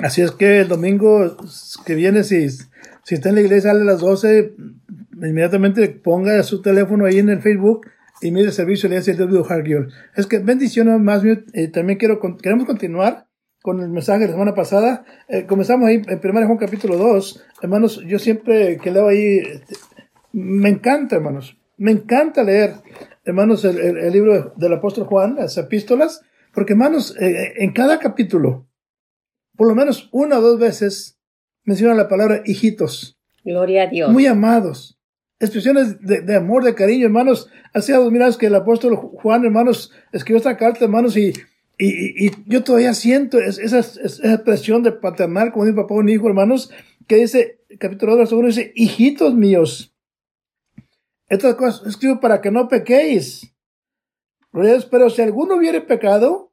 Así 0.00 0.20
es 0.22 0.32
que 0.32 0.60
el 0.60 0.68
domingo 0.68 1.36
que 1.86 1.94
viene, 1.94 2.24
si, 2.24 2.48
si 3.04 3.14
está 3.14 3.28
en 3.28 3.36
la 3.36 3.40
iglesia, 3.42 3.70
sale 3.70 3.82
a 3.82 3.84
las 3.84 4.00
12, 4.00 4.54
inmediatamente 5.22 5.88
ponga 5.88 6.42
su 6.42 6.62
teléfono 6.62 7.04
ahí 7.04 7.18
en 7.18 7.28
el 7.28 7.40
Facebook 7.40 7.86
y 8.20 8.30
mire 8.30 8.46
el 8.46 8.52
servicio 8.52 8.88
le 8.88 8.96
hace 8.96 9.10
el 9.10 9.18
W. 9.18 9.88
Es 10.16 10.26
que 10.26 10.38
bendiciones 10.38 10.98
más, 11.00 11.22
eh, 11.24 11.68
también 11.68 11.98
quiero, 11.98 12.20
queremos 12.38 12.66
continuar 12.66 13.26
con 13.62 13.80
el 13.80 13.90
mensaje 13.90 14.20
de 14.20 14.26
la 14.26 14.32
semana 14.32 14.54
pasada. 14.54 15.04
Eh, 15.28 15.46
comenzamos 15.46 15.88
ahí 15.88 16.02
en 16.06 16.20
1 16.22 16.46
Juan 16.46 16.56
capítulo 16.58 16.96
2. 16.96 17.44
Hermanos, 17.62 18.02
yo 18.06 18.18
siempre 18.18 18.78
que 18.78 18.90
leo 18.90 19.08
ahí, 19.08 19.38
este, 19.38 19.74
me 20.32 20.70
encanta, 20.70 21.16
hermanos, 21.16 21.58
me 21.76 21.90
encanta 21.90 22.42
leer, 22.42 22.74
hermanos, 23.24 23.64
el, 23.64 24.12
libro 24.12 24.54
del 24.56 24.72
apóstol 24.72 25.04
Juan, 25.04 25.36
las 25.36 25.56
epístolas, 25.58 26.22
porque, 26.52 26.72
hermanos, 26.72 27.16
eh, 27.20 27.54
en 27.56 27.72
cada 27.72 27.98
capítulo, 27.98 28.68
por 29.56 29.68
lo 29.68 29.74
menos 29.74 30.08
una 30.12 30.38
o 30.38 30.42
dos 30.42 30.58
veces, 30.58 31.18
menciona 31.64 31.94
la 31.94 32.08
palabra 32.08 32.42
hijitos. 32.44 33.18
Gloria 33.44 33.84
a 33.84 33.86
Dios. 33.88 34.10
Muy 34.10 34.26
amados 34.26 34.94
expresiones 35.44 36.00
de, 36.00 36.34
amor, 36.34 36.64
de 36.64 36.74
cariño, 36.74 37.06
hermanos. 37.06 37.48
Hace 37.72 37.92
dos 37.92 38.10
mil 38.10 38.22
años 38.22 38.38
que 38.38 38.46
el 38.46 38.54
apóstol 38.54 38.96
Juan, 38.96 39.44
hermanos, 39.44 39.92
escribió 40.12 40.38
esta 40.38 40.56
carta, 40.56 40.84
hermanos, 40.84 41.16
y, 41.16 41.32
y, 41.78 42.30
yo 42.46 42.62
todavía 42.62 42.94
siento 42.94 43.38
esa, 43.38 43.78
expresión 43.78 44.82
de 44.82 44.92
paternal, 44.92 45.52
como 45.52 45.64
dice 45.64 45.76
papá 45.76 45.94
un 45.94 46.08
hijo, 46.08 46.28
hermanos, 46.28 46.70
que 47.06 47.16
dice, 47.16 47.60
capítulo 47.78 48.12
2, 48.12 48.18
verso 48.20 48.38
1, 48.38 48.48
dice, 48.48 48.72
hijitos 48.74 49.34
míos, 49.34 49.94
estas 51.28 51.54
cosas 51.54 51.86
escribo 51.86 52.20
para 52.20 52.40
que 52.40 52.50
no 52.50 52.68
pequéis. 52.68 53.50
Pero 54.52 55.10
si 55.10 55.20
alguno 55.20 55.56
hubiere 55.56 55.80
pecado, 55.80 56.52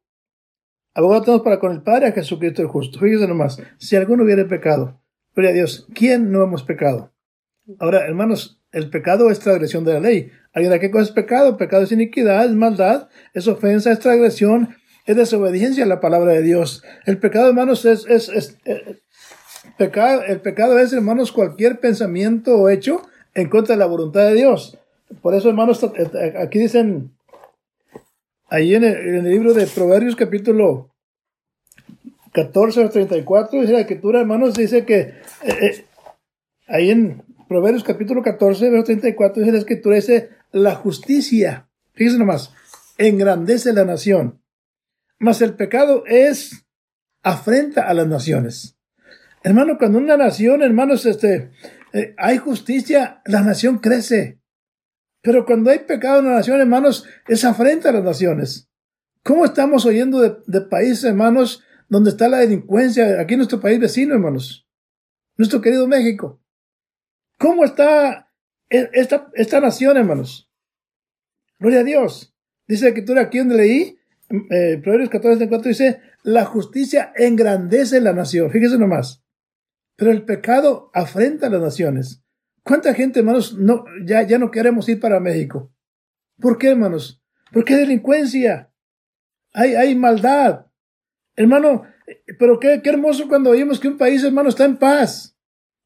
abogado 0.95 1.21
tenemos 1.21 1.43
para 1.43 1.59
con 1.59 1.71
el 1.71 1.83
Padre 1.83 2.07
a 2.07 2.11
Jesucristo 2.13 2.63
el 2.63 2.67
justo. 2.67 2.97
Fíjense 2.99 3.27
nomás, 3.27 3.61
si 3.77 3.95
alguno 3.95 4.23
hubiere 4.23 4.45
pecado, 4.45 5.00
gloria 5.33 5.51
a 5.51 5.53
Dios, 5.53 5.87
¿quién 5.93 6.31
no 6.31 6.43
hemos 6.43 6.63
pecado? 6.63 7.11
Ahora, 7.79 8.05
hermanos, 8.05 8.61
el 8.71 8.89
pecado 8.89 9.29
es 9.29 9.39
transgresión 9.39 9.83
de 9.83 9.93
la 9.93 9.99
ley. 9.99 10.31
¿Alguien 10.53 10.79
qué 10.79 10.91
cosa 10.91 11.05
es 11.05 11.11
pecado? 11.11 11.57
Pecado 11.57 11.83
es 11.83 11.91
iniquidad, 11.91 12.45
es 12.45 12.51
maldad, 12.51 13.09
es 13.33 13.47
ofensa, 13.47 13.91
es 13.91 13.99
transgresión, 13.99 14.75
es 15.05 15.15
desobediencia 15.15 15.83
a 15.83 15.87
la 15.87 15.99
palabra 15.99 16.33
de 16.33 16.41
Dios. 16.41 16.83
El 17.05 17.17
pecado, 17.17 17.47
hermanos, 17.49 17.85
es, 17.85 18.05
es, 18.07 18.29
es, 18.29 18.57
eh, 18.65 18.99
pecado, 19.77 20.23
el 20.23 20.41
pecado 20.41 20.77
es, 20.79 20.93
hermanos, 20.93 21.31
cualquier 21.31 21.79
pensamiento 21.79 22.57
o 22.57 22.69
hecho 22.69 23.01
en 23.33 23.49
contra 23.49 23.75
de 23.75 23.79
la 23.79 23.85
voluntad 23.85 24.27
de 24.27 24.35
Dios. 24.35 24.77
Por 25.21 25.33
eso, 25.33 25.49
hermanos, 25.49 25.83
eh, 25.83 26.33
aquí 26.37 26.59
dicen, 26.59 27.11
ahí 28.49 28.75
en 28.75 28.83
el, 28.83 29.23
libro 29.23 29.53
de 29.53 29.67
Proverbios 29.67 30.15
capítulo 30.15 30.90
14 32.33 32.85
o 32.85 32.89
34, 32.89 33.61
dice 33.61 33.73
la 33.73 33.81
escritura, 33.81 34.21
hermanos, 34.21 34.53
dice 34.53 34.85
que 34.85 35.15
eh, 35.43 35.85
ahí 36.67 36.89
en 36.89 37.23
Proverbios 37.47 37.83
capítulo 37.83 38.21
14, 38.23 38.69
verso 38.69 38.85
34, 38.85 39.41
dice 39.41 39.51
la 39.51 39.59
escritura, 39.59 39.95
dice, 39.95 40.29
la 40.51 40.75
justicia, 40.75 41.69
fíjense 41.93 42.19
nomás, 42.19 42.53
engrandece 42.97 43.73
la 43.73 43.83
nación, 43.83 44.41
mas 45.19 45.41
el 45.41 45.55
pecado 45.55 46.03
es 46.07 46.65
afrenta 47.23 47.87
a 47.87 47.93
las 47.93 48.07
naciones. 48.07 48.77
Hermano, 49.43 49.77
cuando 49.77 49.97
una 49.97 50.17
nación, 50.17 50.61
hermanos, 50.61 51.05
este, 51.05 51.51
eh, 51.93 52.13
hay 52.17 52.37
justicia, 52.37 53.21
la 53.25 53.41
nación 53.41 53.79
crece. 53.79 54.39
Pero 55.21 55.45
cuando 55.45 55.69
hay 55.69 55.79
pecado 55.79 56.19
en 56.19 56.25
la 56.25 56.35
nación, 56.35 56.59
hermanos, 56.59 57.05
es 57.27 57.43
afrenta 57.45 57.89
a 57.89 57.91
las 57.91 58.03
naciones. 58.03 58.69
¿Cómo 59.23 59.45
estamos 59.45 59.85
oyendo 59.85 60.19
de, 60.19 60.37
de 60.47 60.61
países, 60.61 61.03
hermanos, 61.03 61.63
donde 61.91 62.11
está 62.11 62.29
la 62.29 62.37
delincuencia? 62.37 63.19
Aquí 63.19 63.33
en 63.33 63.39
nuestro 63.39 63.59
país 63.59 63.77
vecino, 63.77 64.13
hermanos. 64.13 64.65
Nuestro 65.35 65.59
querido 65.59 65.87
México. 65.87 66.41
¿Cómo 67.37 67.65
está 67.65 68.31
esta, 68.69 69.29
esta 69.33 69.59
nación, 69.59 69.97
hermanos? 69.97 70.49
Gloria 71.59 71.81
a 71.81 71.83
Dios. 71.83 72.33
Dice 72.65 72.85
la 72.85 72.89
escritura 72.89 73.21
aquí 73.23 73.39
donde 73.39 73.57
leí, 73.57 73.97
eh, 74.29 74.79
Proverbios 74.81 75.09
14, 75.09 75.49
4 75.49 75.67
dice, 75.67 76.01
la 76.23 76.45
justicia 76.45 77.11
engrandece 77.17 77.99
la 77.99 78.13
nación. 78.13 78.49
Fíjese 78.51 78.77
nomás. 78.77 79.21
Pero 79.97 80.11
el 80.11 80.23
pecado 80.23 80.91
afrenta 80.93 81.47
a 81.47 81.49
las 81.49 81.61
naciones. 81.61 82.23
¿Cuánta 82.63 82.93
gente, 82.93 83.19
hermanos, 83.19 83.57
no, 83.57 83.83
ya, 84.05 84.21
ya 84.21 84.39
no 84.39 84.49
queremos 84.49 84.87
ir 84.87 85.01
para 85.01 85.19
México? 85.19 85.73
¿Por 86.39 86.57
qué, 86.57 86.69
hermanos? 86.69 87.21
Porque 87.51 87.73
hay 87.73 87.81
delincuencia. 87.81 88.71
Hay, 89.51 89.75
hay 89.75 89.93
maldad. 89.95 90.67
Hermano, 91.35 91.83
pero 92.39 92.59
qué, 92.59 92.81
qué 92.83 92.89
hermoso 92.89 93.27
cuando 93.27 93.51
oímos 93.51 93.79
que 93.79 93.87
un 93.87 93.97
país, 93.97 94.23
hermano, 94.23 94.49
está 94.49 94.65
en 94.65 94.77
paz 94.77 95.31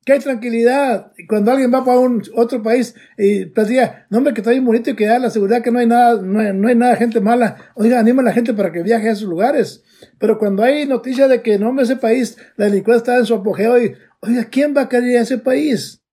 que 0.06 0.14
hay 0.14 0.20
tranquilidad. 0.20 1.12
Cuando 1.28 1.52
alguien 1.52 1.74
va 1.74 1.84
para 1.84 2.00
un 2.00 2.22
otro 2.36 2.62
país 2.62 2.96
y 3.18 3.46
decía, 3.46 4.06
no 4.10 4.20
hombre, 4.20 4.34
que 4.34 4.42
está 4.42 4.52
bien 4.52 4.64
bonito 4.64 4.92
y 4.92 4.96
que 4.96 5.08
da 5.08 5.18
la 5.18 5.32
seguridad 5.32 5.64
que 5.64 5.72
no 5.72 5.80
hay 5.80 5.88
nada, 5.88 6.22
no 6.22 6.40
hay, 6.40 6.54
no 6.54 6.68
hay, 6.68 6.76
nada 6.76 6.96
gente 6.96 7.20
mala. 7.20 7.58
Oiga, 7.74 8.00
anima 8.00 8.22
a 8.22 8.26
la 8.26 8.32
gente 8.32 8.54
para 8.54 8.72
que 8.72 8.84
viaje 8.84 9.10
a 9.10 9.14
esos 9.14 9.28
lugares. 9.28 9.84
Pero 10.20 10.38
cuando 10.38 10.64
hay 10.64 10.86
noticia 10.86 11.28
de 11.28 11.42
que 11.42 11.58
no 11.58 11.70
hombre, 11.70 11.86
ese 11.86 11.96
país, 11.96 12.38
la 12.56 12.66
delincuencia 12.66 12.98
está 12.98 13.18
en 13.18 13.26
su 13.26 13.34
apogeo 13.34 13.82
y, 13.82 13.96
oiga, 14.22 14.46
¿quién 14.46 14.76
va 14.78 14.82
a 14.82 14.90
querer 14.90 15.18
a 15.18 15.22
ese 15.22 15.40
país? 15.40 16.04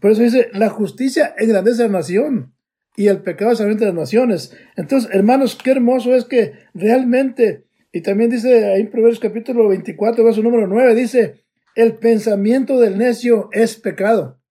Por 0.00 0.10
eso 0.10 0.22
dice, 0.22 0.48
la 0.54 0.70
justicia 0.70 1.34
engrandece 1.38 1.82
a 1.82 1.86
la 1.86 1.92
nación 1.92 2.54
y 2.96 3.08
el 3.08 3.22
pecado 3.22 3.52
es 3.52 3.58
de 3.58 3.84
las 3.84 3.94
naciones. 3.94 4.56
Entonces, 4.76 5.10
hermanos, 5.12 5.58
qué 5.62 5.72
hermoso 5.72 6.14
es 6.14 6.24
que 6.24 6.52
realmente, 6.72 7.66
y 7.94 8.00
también 8.00 8.28
dice 8.28 8.72
ahí 8.72 8.80
en 8.80 8.90
Proverbios 8.90 9.20
capítulo 9.20 9.68
24, 9.68 10.24
verso 10.24 10.42
número 10.42 10.66
9, 10.66 10.96
dice, 10.96 11.44
el 11.76 11.96
pensamiento 11.96 12.80
del 12.80 12.98
necio 12.98 13.48
es 13.52 13.76
pecado. 13.76 14.42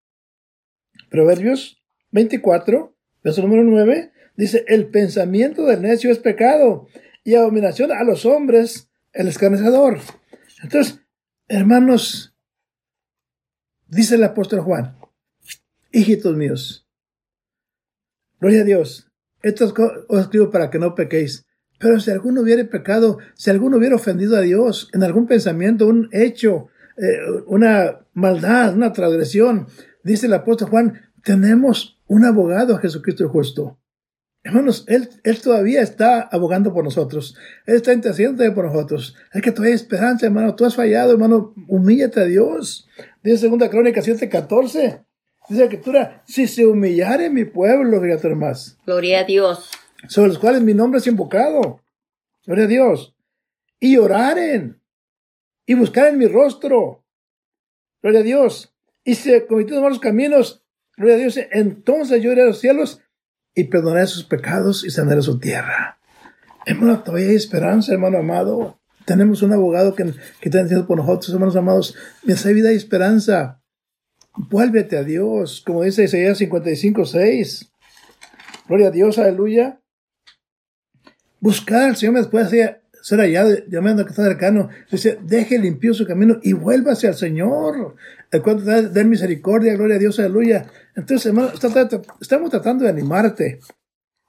Proverbios 1.10 1.84
24, 2.12 2.96
verso 3.22 3.42
número 3.42 3.62
9, 3.64 4.12
dice, 4.34 4.64
el 4.66 4.88
pensamiento 4.88 5.66
del 5.66 5.82
necio 5.82 6.10
es 6.10 6.20
pecado 6.20 6.88
y 7.22 7.34
abominación 7.34 7.92
a 7.92 8.02
los 8.02 8.24
hombres 8.24 8.90
el 9.12 9.28
escarnecedor. 9.28 9.98
Entonces, 10.62 11.02
hermanos, 11.46 12.34
dice 13.88 14.14
el 14.14 14.24
apóstol 14.24 14.60
Juan, 14.60 14.96
hijitos 15.92 16.34
míos, 16.34 16.88
gloria 18.40 18.62
a 18.62 18.64
Dios, 18.64 19.12
esto 19.42 19.74
os 20.08 20.20
escribo 20.22 20.50
para 20.50 20.70
que 20.70 20.78
no 20.78 20.94
pequéis. 20.94 21.44
Pero 21.84 22.00
si 22.00 22.10
alguno 22.10 22.40
hubiera 22.40 22.64
pecado, 22.64 23.18
si 23.34 23.50
alguno 23.50 23.76
hubiera 23.76 23.96
ofendido 23.96 24.38
a 24.38 24.40
Dios 24.40 24.88
en 24.94 25.02
algún 25.02 25.26
pensamiento, 25.26 25.86
un 25.86 26.08
hecho, 26.12 26.68
eh, 26.96 27.42
una 27.46 28.06
maldad, 28.14 28.72
una 28.72 28.94
transgresión. 28.94 29.66
Dice 30.02 30.24
el 30.24 30.32
apóstol 30.32 30.70
Juan, 30.70 31.02
tenemos 31.22 32.00
un 32.06 32.24
abogado, 32.24 32.78
Jesucristo 32.78 33.24
el 33.24 33.28
justo. 33.28 33.78
Hermanos, 34.42 34.86
él, 34.88 35.10
él 35.24 35.42
todavía 35.42 35.82
está 35.82 36.22
abogando 36.22 36.72
por 36.72 36.84
nosotros. 36.84 37.36
Él 37.66 37.74
está 37.74 37.92
intercediendo 37.92 38.42
por 38.54 38.64
nosotros. 38.64 39.14
Hay 39.32 39.42
que 39.42 39.52
todavía 39.52 39.74
esperanza, 39.74 40.24
hermano. 40.24 40.54
Tú 40.54 40.64
has 40.64 40.74
fallado, 40.74 41.12
hermano. 41.12 41.52
Humíllate 41.68 42.20
a 42.20 42.24
Dios. 42.24 42.88
Dice 43.22 43.36
segunda 43.36 43.68
crónica 43.68 44.00
7:14. 44.00 45.04
Dice 45.50 45.60
la 45.60 45.64
escritura, 45.64 46.22
si 46.26 46.46
se 46.46 46.64
humillare 46.64 47.28
mi 47.28 47.44
pueblo, 47.44 48.00
fíjate 48.00 48.34
más. 48.34 48.78
Gloria 48.86 49.20
a 49.20 49.24
Dios. 49.24 49.68
Sobre 50.08 50.28
los 50.28 50.38
cuales 50.38 50.62
mi 50.62 50.74
nombre 50.74 50.98
es 50.98 51.06
invocado. 51.06 51.80
Gloria 52.46 52.64
a 52.64 52.68
Dios. 52.68 53.14
Y 53.80 53.96
oraren 53.96 54.80
y 55.66 55.74
buscar 55.74 56.08
en 56.08 56.18
mi 56.18 56.26
rostro. 56.26 57.04
Gloria 58.02 58.20
a 58.20 58.24
Dios. 58.24 58.74
Y 59.02 59.14
se 59.14 59.46
cometido 59.46 59.82
malos 59.82 60.00
caminos. 60.00 60.62
Gloria 60.96 61.16
a 61.16 61.18
Dios. 61.18 61.38
Entonces 61.52 62.22
yo 62.22 62.32
iré 62.32 62.42
a 62.42 62.46
los 62.46 62.60
cielos 62.60 63.00
y 63.54 63.64
perdonaré 63.64 64.06
sus 64.06 64.24
pecados 64.24 64.84
y 64.84 64.90
sanaré 64.90 65.22
su 65.22 65.38
tierra. 65.38 65.98
Hermano, 66.66 67.02
todavía 67.02 67.28
hay 67.28 67.36
esperanza, 67.36 67.92
hermano 67.92 68.18
amado. 68.18 68.80
Tenemos 69.04 69.42
un 69.42 69.52
abogado 69.52 69.94
que, 69.94 70.04
que 70.40 70.48
está 70.48 70.62
diciendo 70.62 70.86
por 70.86 70.96
nosotros, 70.96 71.32
hermanos 71.32 71.56
amados. 71.56 71.94
Mientras 72.22 72.52
vida 72.54 72.72
y 72.72 72.76
esperanza. 72.76 73.60
Vuélvete 74.36 74.96
a 74.96 75.04
Dios, 75.04 75.62
como 75.64 75.84
dice 75.84 76.04
Isaías 76.04 76.38
55, 76.38 77.04
6. 77.04 77.70
Gloria 78.66 78.88
a 78.88 78.90
Dios, 78.90 79.18
aleluya. 79.18 79.80
Buscar 81.44 81.82
al 81.90 81.96
Señor 81.96 82.14
después 82.14 82.50
de 82.50 82.80
ser 83.02 83.20
allá, 83.20 83.44
llamando 83.68 84.02
que 84.02 84.12
está 84.12 84.24
cercano, 84.24 84.70
dice, 84.90 85.18
deje 85.24 85.58
limpio 85.58 85.92
su 85.92 86.06
camino 86.06 86.38
y 86.42 86.54
vuélvase 86.54 87.06
al 87.06 87.16
Señor, 87.16 87.96
el 88.30 88.40
cual 88.40 88.64
te 88.64 88.88
da 88.88 89.04
misericordia, 89.04 89.74
gloria 89.74 89.96
a 89.96 89.98
Dios, 89.98 90.18
aleluya. 90.18 90.64
Entonces, 90.96 91.26
hermano, 91.26 91.50
estamos 92.18 92.50
tratando 92.50 92.84
de 92.84 92.90
animarte. 92.90 93.60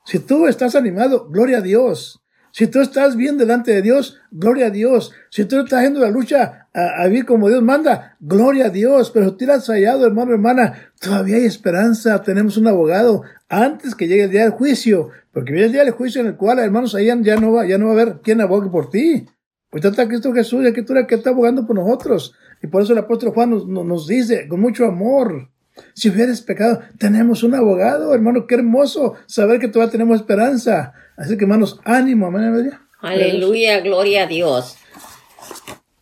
Si 0.04 0.20
tú 0.20 0.46
estás 0.46 0.76
animado, 0.76 1.30
gloria 1.30 1.60
a 1.60 1.62
Dios. 1.62 2.22
Si 2.56 2.68
tú 2.68 2.80
estás 2.80 3.18
bien 3.18 3.38
delante 3.38 3.74
de 3.74 3.82
Dios, 3.82 4.18
gloria 4.32 4.68
a 4.68 4.70
Dios. 4.70 5.12
Si 5.30 5.44
tú 5.44 5.60
estás 5.60 5.80
haciendo 5.80 6.00
la 6.00 6.10
lucha 6.10 6.70
a, 6.74 7.06
vivir 7.08 7.26
como 7.26 7.50
Dios 7.50 7.62
manda, 7.62 8.16
gloria 8.22 8.68
a 8.68 8.70
Dios. 8.70 9.12
Pero 9.12 9.32
si 9.32 9.36
tú 9.36 9.52
has 9.52 9.68
fallado, 9.68 10.06
hermano, 10.06 10.32
hermana, 10.32 10.94
todavía 11.02 11.36
hay 11.36 11.44
esperanza. 11.44 12.22
Tenemos 12.22 12.56
un 12.56 12.68
abogado 12.68 13.24
antes 13.50 13.94
que 13.94 14.08
llegue 14.08 14.24
el 14.24 14.32
día 14.32 14.44
del 14.44 14.52
juicio. 14.52 15.10
Porque 15.34 15.52
viene 15.52 15.66
el 15.66 15.74
día 15.74 15.84
del 15.84 15.92
juicio 15.92 16.22
en 16.22 16.28
el 16.28 16.38
cual, 16.38 16.60
hermanos, 16.60 16.96
ahí 16.96 17.08
ya 17.24 17.36
no 17.36 17.52
va, 17.52 17.68
ya 17.68 17.78
no 17.78 17.88
va 17.88 17.92
a 17.92 18.02
haber 18.02 18.22
quien 18.22 18.40
abogue 18.40 18.70
por 18.70 18.90
ti. 18.90 19.26
Pues 19.70 19.84
está 19.84 20.08
Cristo 20.08 20.32
Jesús 20.32 20.66
y 20.66 20.82
tú 20.84 20.94
que 21.10 21.16
está 21.16 21.32
abogando 21.32 21.68
por 21.68 21.76
nosotros. 21.76 22.36
Y 22.64 22.68
por 22.68 22.84
eso 22.84 22.94
el 22.94 23.00
apóstol 23.00 23.32
Juan 23.32 23.50
nos, 23.50 23.68
nos 23.68 24.08
dice 24.08 24.48
con 24.48 24.62
mucho 24.62 24.86
amor, 24.86 25.50
si 25.94 26.10
hubieras 26.10 26.42
pecado, 26.42 26.80
tenemos 26.98 27.44
un 27.44 27.54
abogado, 27.54 28.14
hermano, 28.14 28.48
qué 28.48 28.56
hermoso 28.56 29.16
saber 29.26 29.60
que 29.60 29.68
todavía 29.68 29.92
tenemos 29.92 30.22
esperanza. 30.22 30.94
Así 31.18 31.38
que, 31.38 31.46
hermanos, 31.46 31.80
ánimo, 31.86 32.28
amén. 32.28 32.72
Aleluya, 33.02 33.80
gloria 33.80 34.24
a 34.24 34.28
Dios. 34.28 34.78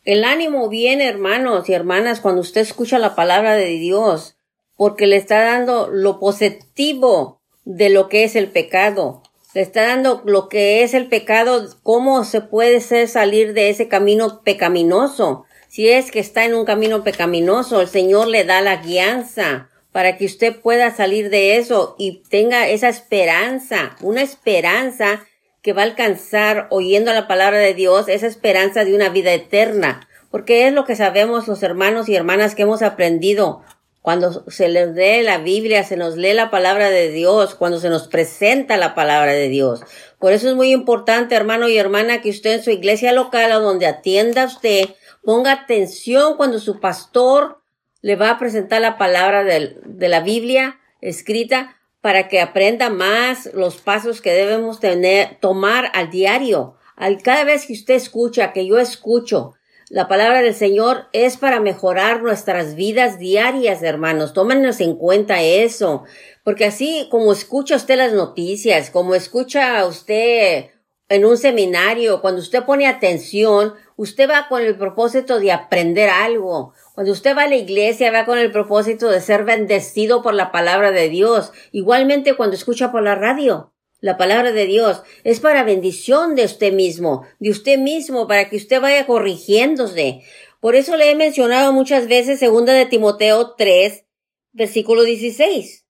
El 0.05 0.24
ánimo 0.24 0.70
viene, 0.70 1.08
hermanos 1.08 1.70
y 1.70 1.74
hermanas, 1.74 2.20
cuando 2.20 2.41
usted 2.41 2.62
escucha 2.62 3.00
la 3.00 3.15
palabra 3.15 3.55
de 3.55 3.77
Dios, 3.77 4.36
porque 4.75 5.08
le 5.08 5.17
está 5.17 5.43
dando 5.43 5.88
lo 5.89 6.20
positivo 6.20 7.41
de 7.63 7.89
lo 7.89 8.10
que 8.10 8.24
es 8.24 8.36
el 8.36 8.50
pecado. 8.50 9.24
Le 9.53 9.62
está 9.62 9.84
dando 9.84 10.22
lo 10.25 10.50
que 10.50 10.84
es 10.84 10.93
el 10.93 11.08
pecado, 11.08 11.70
cómo 11.84 12.24
se 12.24 12.41
puede 12.41 12.82
salir 12.82 13.53
de 13.53 13.70
ese 13.70 13.88
camino 13.88 14.41
pecaminoso. 14.43 15.46
Si 15.70 15.89
es 15.89 16.12
que 16.12 16.20
está 16.20 16.43
en 16.46 16.55
un 16.55 16.65
camino 16.65 17.03
pecaminoso, 17.03 17.82
el 17.82 17.88
Señor 17.88 18.27
le 18.27 18.43
da 18.46 18.62
la 18.62 18.77
guianza 18.77 19.70
para 19.93 20.17
que 20.17 20.25
usted 20.25 20.59
pueda 20.59 20.93
salir 20.93 21.29
de 21.29 21.55
eso 21.55 21.95
y 21.97 22.23
tenga 22.29 22.67
esa 22.67 22.89
esperanza, 22.89 23.95
una 24.01 24.21
esperanza 24.21 25.25
que 25.62 25.71
va 25.71 25.83
a 25.83 25.85
alcanzar 25.85 26.67
oyendo 26.71 27.13
la 27.13 27.27
palabra 27.27 27.59
de 27.59 27.73
Dios, 27.73 28.09
esa 28.09 28.27
esperanza 28.27 28.83
de 28.83 28.93
una 28.93 29.07
vida 29.07 29.31
eterna. 29.31 30.05
Porque 30.29 30.67
es 30.67 30.73
lo 30.73 30.83
que 30.83 30.97
sabemos 30.97 31.47
los 31.47 31.63
hermanos 31.63 32.09
y 32.09 32.15
hermanas 32.15 32.55
que 32.55 32.63
hemos 32.63 32.81
aprendido. 32.81 33.62
Cuando 34.01 34.43
se 34.50 34.67
les 34.67 34.89
lee 34.89 35.23
la 35.23 35.38
Biblia, 35.38 35.85
se 35.85 35.95
nos 35.95 36.17
lee 36.17 36.33
la 36.33 36.51
palabra 36.51 36.89
de 36.89 37.09
Dios, 37.09 37.55
cuando 37.55 37.79
se 37.79 37.89
nos 37.89 38.09
presenta 38.09 38.75
la 38.75 38.95
palabra 38.95 39.31
de 39.31 39.47
Dios. 39.47 39.81
Por 40.19 40.33
eso 40.33 40.50
es 40.50 40.55
muy 40.55 40.73
importante, 40.73 41.35
hermano 41.35 41.69
y 41.69 41.77
hermana, 41.77 42.19
que 42.21 42.31
usted 42.31 42.55
en 42.55 42.63
su 42.63 42.71
iglesia 42.71 43.13
local 43.13 43.53
o 43.53 43.62
donde 43.62 43.85
atienda 43.85 44.43
usted, 44.43 44.89
Ponga 45.23 45.53
atención 45.53 46.35
cuando 46.35 46.59
su 46.59 46.81
pastor 46.81 47.62
le 48.03 48.17
va 48.17 48.31
a 48.31 48.38
presentar 48.38 48.81
la 48.81 48.98
palabra 48.98 49.43
de, 49.43 49.79
la 50.10 50.19
Biblia 50.19 50.79
escrita 51.01 51.77
para 52.01 52.27
que 52.27 52.41
aprenda 52.41 52.89
más 52.89 53.50
los 53.53 53.77
pasos 53.77 54.22
que 54.22 54.33
debemos 54.33 54.81
tener, 54.81 55.38
tomar 55.39 55.89
al 55.93 56.12
diario. 56.12 56.75
Al, 56.98 57.22
cada 57.22 57.45
vez 57.45 57.65
que 57.65 57.74
usted 57.74 57.93
escucha, 57.93 58.51
que 58.51 58.67
yo 58.67 58.77
escucho, 58.77 59.53
la 59.89 60.10
palabra 60.10 60.41
del 60.41 60.53
Señor 60.53 61.05
es 61.13 61.38
para 61.38 61.62
mejorar 61.62 62.22
nuestras 62.22 62.75
vidas 62.75 63.19
diarias, 63.19 63.81
hermanos. 63.81 64.33
Tómenos 64.33 64.81
en 64.81 64.98
cuenta 64.98 65.41
eso. 65.41 66.03
Porque 66.43 66.65
así 66.65 67.07
como 67.10 67.31
escucha 67.31 67.77
usted 67.77 67.95
las 67.95 68.12
noticias, 68.12 68.89
como 68.89 69.15
escucha 69.15 69.86
usted 69.86 70.72
en 71.07 71.25
un 71.25 71.38
seminario, 71.38 72.22
cuando 72.22 72.41
usted 72.41 72.63
pone 72.63 72.88
atención, 72.88 73.75
usted 73.95 74.29
va 74.29 74.48
con 74.50 74.62
el 74.62 74.77
propósito 74.77 75.39
de 75.39 75.51
aprender 75.51 76.10
algo. 76.10 76.74
Cuando 76.93 77.12
usted 77.12 77.35
va 77.35 77.43
a 77.43 77.47
la 77.47 77.55
iglesia, 77.55 78.12
va 78.12 78.25
con 78.25 78.38
el 78.38 78.51
propósito 78.51 79.09
de 79.09 79.19
ser 79.19 79.45
bendecido 79.45 80.21
por 80.21 80.35
la 80.35 80.51
palabra 80.51 80.91
de 80.91 81.09
Dios. 81.09 81.51
Igualmente 81.71 82.35
cuando 82.35 82.55
escucha 82.55 82.91
por 82.91 83.01
la 83.01 83.15
radio. 83.15 83.73
La 84.00 84.17
palabra 84.17 84.51
de 84.51 84.67
Dios 84.67 85.01
es 85.23 85.39
para 85.39 85.63
bendición 85.63 86.35
de 86.35 86.45
usted 86.45 86.71
mismo, 86.71 87.25
de 87.39 87.50
usted 87.50 87.79
mismo, 87.79 88.27
para 88.27 88.50
que 88.50 88.57
usted 88.57 88.79
vaya 88.79 89.07
corrigiéndose. 89.07 90.21
Por 90.59 90.75
eso 90.75 90.95
le 90.95 91.09
he 91.09 91.15
mencionado 91.15 91.73
muchas 91.73 92.07
veces 92.07 92.38
segunda 92.38 92.73
de 92.73 92.85
Timoteo 92.85 93.55
3, 93.55 94.03
versículo 94.51 95.03
16. 95.03 95.85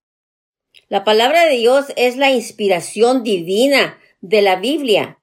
La 0.88 1.04
palabra 1.04 1.46
de 1.46 1.58
Dios 1.58 1.88
es 1.98 2.16
la 2.16 2.32
inspiración 2.32 3.24
divina 3.24 4.00
de 4.22 4.42
la 4.42 4.56
Biblia, 4.56 5.20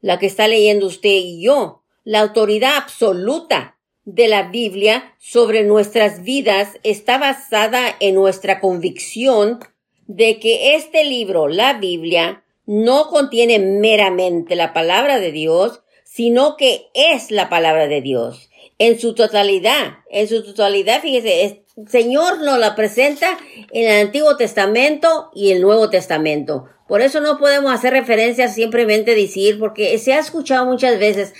la 0.00 0.18
que 0.18 0.26
está 0.26 0.48
leyendo 0.48 0.86
usted 0.86 1.10
y 1.10 1.42
yo 1.42 1.84
la 2.04 2.20
autoridad 2.20 2.76
absoluta 2.76 3.73
de 4.04 4.28
la 4.28 4.44
Biblia 4.44 5.14
sobre 5.18 5.64
nuestras 5.64 6.22
vidas 6.22 6.78
está 6.82 7.18
basada 7.18 7.96
en 8.00 8.14
nuestra 8.14 8.60
convicción 8.60 9.60
de 10.06 10.38
que 10.38 10.74
este 10.74 11.04
libro, 11.04 11.48
la 11.48 11.74
Biblia, 11.74 12.44
no 12.66 13.08
contiene 13.08 13.58
meramente 13.58 14.56
la 14.56 14.72
palabra 14.72 15.18
de 15.18 15.32
Dios, 15.32 15.82
sino 16.04 16.56
que 16.56 16.86
es 16.94 17.30
la 17.30 17.48
palabra 17.48 17.86
de 17.86 18.00
Dios 18.00 18.50
en 18.78 18.98
su 18.98 19.14
totalidad, 19.14 19.98
en 20.10 20.28
su 20.28 20.42
totalidad, 20.42 21.00
fíjese, 21.00 21.64
el 21.76 21.88
Señor 21.88 22.40
nos 22.42 22.58
la 22.58 22.74
presenta 22.74 23.38
en 23.72 23.90
el 23.90 24.06
Antiguo 24.06 24.36
Testamento 24.36 25.30
y 25.34 25.52
el 25.52 25.60
Nuevo 25.60 25.90
Testamento. 25.90 26.66
Por 26.88 27.00
eso 27.00 27.20
no 27.20 27.38
podemos 27.38 27.72
hacer 27.72 27.92
referencia 27.92 28.48
simplemente 28.48 29.14
decir, 29.14 29.58
porque 29.58 29.96
se 29.98 30.12
ha 30.12 30.18
escuchado 30.18 30.66
muchas 30.66 30.98
veces, 30.98 31.32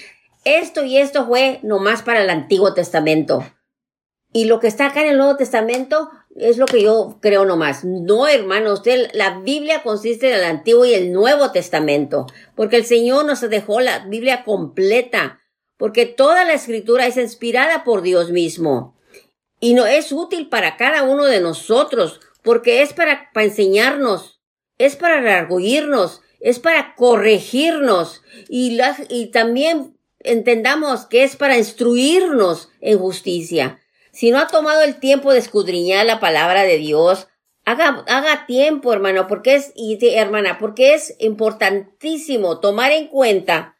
esto 0.45 0.85
y 0.85 0.99
esto 0.99 1.27
fue 1.27 1.61
nomás 1.63 2.03
para 2.03 2.23
el 2.23 2.31
Antiguo 2.31 2.75
Testamento. 2.75 3.45
Y 4.33 4.47
lo 4.47 4.59
que 4.59 4.67
está 4.67 4.87
acá 4.87 5.03
en 5.03 5.11
el 5.11 5.19
Nuevo 5.19 5.37
Testamento 5.37 6.11
es 6.35 6.59
lo 6.59 6.67
que 6.67 6.83
yo 6.83 7.19
creo 7.21 7.45
nomás. 7.45 7.85
No, 7.85 8.27
hermano, 8.27 8.73
usted, 8.73 9.11
la 9.15 9.39
Biblia 9.39 9.83
consiste 9.83 10.29
en 10.29 10.37
el 10.37 10.45
Antiguo 10.45 10.85
y 10.85 10.95
el 10.95 11.13
Nuevo 11.13 11.53
Testamento, 11.53 12.27
porque 12.57 12.77
el 12.77 12.85
Señor 12.85 13.25
nos 13.25 13.41
dejó 13.43 13.81
la 13.81 14.01
Biblia 14.07 14.45
completa 14.45 15.41
porque 15.77 16.07
toda 16.07 16.45
la 16.45 16.55
escritura 16.55 17.07
es 17.07 17.17
inspirada 17.17 17.85
por 17.85 18.03
Dios 18.03 18.31
mismo 18.31 18.97
y 19.61 19.75
no 19.75 19.87
es 19.87 20.13
útil 20.13 20.49
para 20.49 20.77
cada 20.77 21.03
uno 21.03 21.25
de 21.25 21.41
nosotros, 21.41 22.21
porque 22.43 22.83
es 22.83 22.93
para, 22.93 23.31
para 23.33 23.47
enseñarnos, 23.47 24.41
es 24.79 24.97
para 24.97 25.21
rearguirnos, 25.21 26.21
es 26.41 26.59
para 26.59 26.95
corregirnos 26.97 28.23
y, 28.49 28.79
y 29.09 29.31
también 29.31 29.94
entendamos 30.25 31.07
que 31.07 31.23
es 31.23 31.37
para 31.37 31.57
instruirnos 31.57 32.71
en 32.81 32.99
justicia. 32.99 33.81
Si 34.11 34.31
no 34.31 34.39
ha 34.39 34.49
tomado 34.49 34.83
el 34.83 34.97
tiempo 34.97 35.33
de 35.33 35.39
escudriñar 35.39 36.07
la 36.07 36.21
palabra 36.21 36.65
de 36.65 36.79
Dios, 36.79 37.29
haga, 37.65 38.05
haga 38.09 38.47
tiempo, 38.47 38.93
hermano, 38.93 39.27
porque 39.27 39.55
es, 39.55 39.73
y 39.75 39.99
hermana, 40.15 40.59
porque 40.59 40.95
es 40.95 41.15
importantísimo 41.19 42.61
tomar 42.61 42.93
en 42.93 43.09
cuenta 43.09 43.77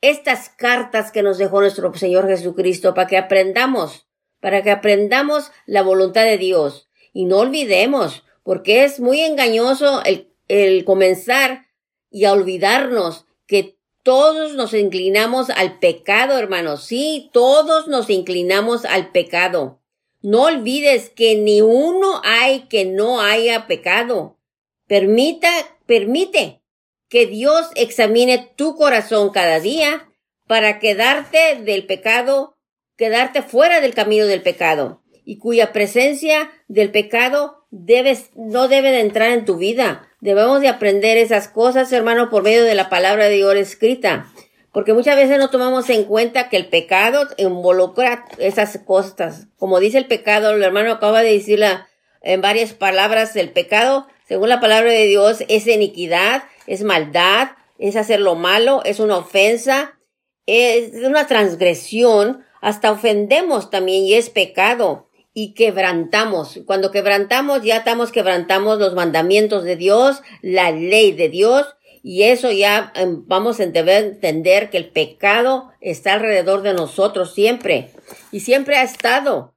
estas 0.00 0.50
cartas 0.50 1.10
que 1.10 1.22
nos 1.22 1.38
dejó 1.38 1.60
nuestro 1.60 1.92
Señor 1.94 2.28
Jesucristo 2.28 2.94
para 2.94 3.08
que 3.08 3.16
aprendamos, 3.16 4.06
para 4.40 4.62
que 4.62 4.70
aprendamos 4.70 5.50
la 5.64 5.82
voluntad 5.82 6.24
de 6.24 6.38
Dios. 6.38 6.88
Y 7.12 7.24
no 7.24 7.38
olvidemos, 7.38 8.24
porque 8.42 8.84
es 8.84 9.00
muy 9.00 9.20
engañoso 9.20 10.02
el, 10.04 10.34
el 10.48 10.84
comenzar 10.84 11.66
y 12.10 12.24
a 12.24 12.32
olvidarnos 12.32 13.26
que 13.46 13.75
todos 14.06 14.54
nos 14.54 14.72
inclinamos 14.72 15.50
al 15.50 15.80
pecado, 15.80 16.38
hermanos. 16.38 16.84
Sí, 16.84 17.28
todos 17.32 17.88
nos 17.88 18.08
inclinamos 18.08 18.84
al 18.84 19.10
pecado. 19.10 19.80
No 20.22 20.44
olvides 20.44 21.10
que 21.10 21.34
ni 21.34 21.60
uno 21.60 22.20
hay 22.22 22.68
que 22.68 22.84
no 22.84 23.20
haya 23.20 23.66
pecado. 23.66 24.38
Permita, 24.86 25.50
permite 25.86 26.62
que 27.08 27.26
Dios 27.26 27.66
examine 27.74 28.48
tu 28.54 28.76
corazón 28.76 29.30
cada 29.30 29.58
día 29.58 30.08
para 30.46 30.78
quedarte 30.78 31.56
del 31.64 31.84
pecado, 31.84 32.56
quedarte 32.96 33.42
fuera 33.42 33.80
del 33.80 33.94
camino 33.94 34.26
del 34.26 34.40
pecado 34.40 35.02
y 35.24 35.38
cuya 35.38 35.72
presencia 35.72 36.52
del 36.68 36.92
pecado 36.92 37.66
debes, 37.70 38.30
no 38.36 38.68
debe 38.68 38.92
de 38.92 39.00
entrar 39.00 39.32
en 39.32 39.44
tu 39.44 39.56
vida. 39.56 40.05
Debemos 40.20 40.60
de 40.60 40.68
aprender 40.68 41.18
esas 41.18 41.48
cosas, 41.48 41.92
hermano, 41.92 42.30
por 42.30 42.42
medio 42.42 42.64
de 42.64 42.74
la 42.74 42.88
palabra 42.88 43.26
de 43.26 43.36
Dios 43.36 43.54
escrita. 43.56 44.32
Porque 44.72 44.94
muchas 44.94 45.16
veces 45.16 45.38
no 45.38 45.50
tomamos 45.50 45.88
en 45.90 46.04
cuenta 46.04 46.48
que 46.48 46.56
el 46.56 46.68
pecado 46.68 47.28
involucra 47.36 48.24
esas 48.38 48.78
cosas. 48.84 49.46
Como 49.58 49.78
dice 49.78 49.98
el 49.98 50.06
pecado, 50.06 50.50
el 50.50 50.62
hermano 50.62 50.92
acaba 50.92 51.22
de 51.22 51.32
decirla 51.32 51.88
en 52.22 52.40
varias 52.40 52.72
palabras, 52.72 53.36
el 53.36 53.50
pecado, 53.50 54.06
según 54.26 54.48
la 54.48 54.60
palabra 54.60 54.90
de 54.90 55.06
Dios, 55.06 55.44
es 55.48 55.66
iniquidad, 55.66 56.44
es 56.66 56.82
maldad, 56.82 57.50
es 57.78 57.96
hacer 57.96 58.20
lo 58.20 58.34
malo, 58.34 58.82
es 58.84 59.00
una 59.00 59.18
ofensa, 59.18 59.98
es 60.46 60.92
una 61.04 61.26
transgresión, 61.26 62.44
hasta 62.60 62.90
ofendemos 62.90 63.70
también 63.70 64.04
y 64.04 64.14
es 64.14 64.30
pecado 64.30 65.05
y 65.38 65.52
quebrantamos. 65.52 66.60
Cuando 66.64 66.90
quebrantamos 66.90 67.62
ya 67.62 67.76
estamos 67.76 68.10
quebrantamos 68.10 68.78
los 68.78 68.94
mandamientos 68.94 69.64
de 69.64 69.76
Dios, 69.76 70.22
la 70.40 70.70
ley 70.70 71.12
de 71.12 71.28
Dios 71.28 71.66
y 72.02 72.22
eso 72.22 72.50
ya 72.50 72.90
em, 72.94 73.22
vamos 73.26 73.60
a 73.60 73.64
entender 73.64 74.70
que 74.70 74.78
el 74.78 74.88
pecado 74.88 75.72
está 75.82 76.14
alrededor 76.14 76.62
de 76.62 76.72
nosotros 76.72 77.34
siempre 77.34 77.90
y 78.32 78.40
siempre 78.40 78.76
ha 78.76 78.82
estado. 78.82 79.54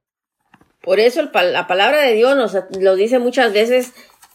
Por 0.82 1.00
eso 1.00 1.22
la 1.32 1.66
palabra 1.66 2.02
de 2.02 2.12
Dios 2.12 2.36
nos 2.36 2.54
lo 2.78 2.94
dice 2.94 3.18
muchas 3.18 3.54
veces. 3.54 3.94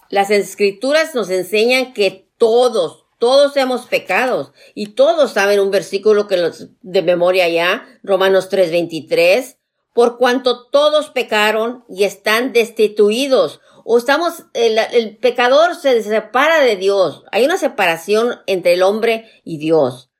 Las 0.09 0.31
escrituras 0.31 1.13
nos 1.13 1.29
enseñan 1.29 1.93
que 1.93 2.27
todos, 2.39 3.05
todos 3.19 3.55
hemos 3.55 3.85
pecado. 3.85 4.51
Y 4.73 4.95
todos 4.95 5.33
saben 5.33 5.59
un 5.59 5.69
versículo 5.69 6.25
que 6.25 6.37
los 6.37 6.69
de 6.81 7.03
memoria 7.03 7.47
ya, 7.49 7.85
Romanos 8.01 8.49
3:23, 8.49 9.57
por 9.95 10.17
cuanto 10.17 10.67
todos 10.67 11.09
pecaron 11.09 11.85
y 11.87 12.03
están 12.03 12.51
destituidos. 12.51 13.61
O 13.85 13.97
estamos, 13.97 14.43
el, 14.53 15.15
pecador 15.19 15.73
se 15.73 16.03
separa 16.03 16.59
de 16.59 16.75
Dios. 16.75 17.23
Hay 17.31 17.45
una 17.45 17.57
separación 17.57 18.41
entre 18.45 18.73
el 18.73 18.83
hombre 18.83 19.31
y 19.45 19.57
Dios. 19.57 20.11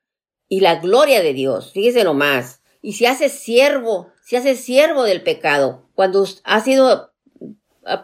Y 0.48 0.60
la 0.60 0.76
gloria 0.76 1.20
de 1.20 1.34
Dios. 1.34 1.72
Fíjese 1.74 2.04
nomás. 2.04 2.62
Y 2.80 2.94
se 2.94 3.06
hace 3.06 3.28
siervo, 3.28 4.10
se 4.24 4.38
hace 4.38 4.56
siervo 4.56 5.02
del 5.02 5.22
pecado. 5.22 5.90
Cuando 5.94 6.26
ha 6.44 6.60
sido 6.62 7.12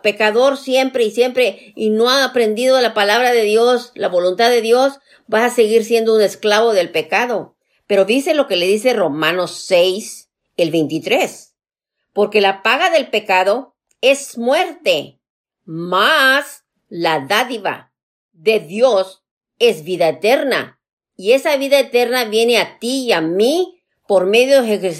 pecador 0.02 0.58
siempre 0.58 1.04
y 1.04 1.10
siempre 1.10 1.72
y 1.74 1.88
no 1.88 2.10
ha 2.10 2.24
aprendido 2.24 2.82
la 2.82 2.92
palabra 2.92 3.32
de 3.32 3.44
Dios, 3.44 3.92
la 3.94 4.08
voluntad 4.08 4.50
de 4.50 4.60
Dios, 4.60 4.98
vas 5.26 5.50
a 5.50 5.54
seguir 5.54 5.86
siendo 5.86 6.14
un 6.14 6.20
esclavo 6.20 6.74
del 6.74 6.90
pecado. 6.90 7.56
Pero 7.86 8.04
dice 8.04 8.34
lo 8.34 8.46
que 8.46 8.56
le 8.56 8.66
dice 8.66 8.92
Romanos 8.92 9.52
6, 9.66 10.28
el 10.58 10.70
23. 10.70 11.51
Porque 12.12 12.40
la 12.40 12.62
paga 12.62 12.90
del 12.90 13.08
pecado 13.08 13.74
es 14.00 14.36
muerte, 14.36 15.20
más 15.64 16.64
la 16.88 17.20
dádiva 17.20 17.92
de 18.32 18.60
Dios 18.60 19.22
es 19.58 19.84
vida 19.84 20.08
eterna. 20.08 20.78
Y 21.16 21.32
esa 21.32 21.56
vida 21.56 21.78
eterna 21.78 22.24
viene 22.24 22.58
a 22.58 22.78
ti 22.78 23.04
y 23.04 23.12
a 23.12 23.20
mí 23.20 23.80
por 24.06 24.26
medio 24.26 24.62
de 24.62 24.94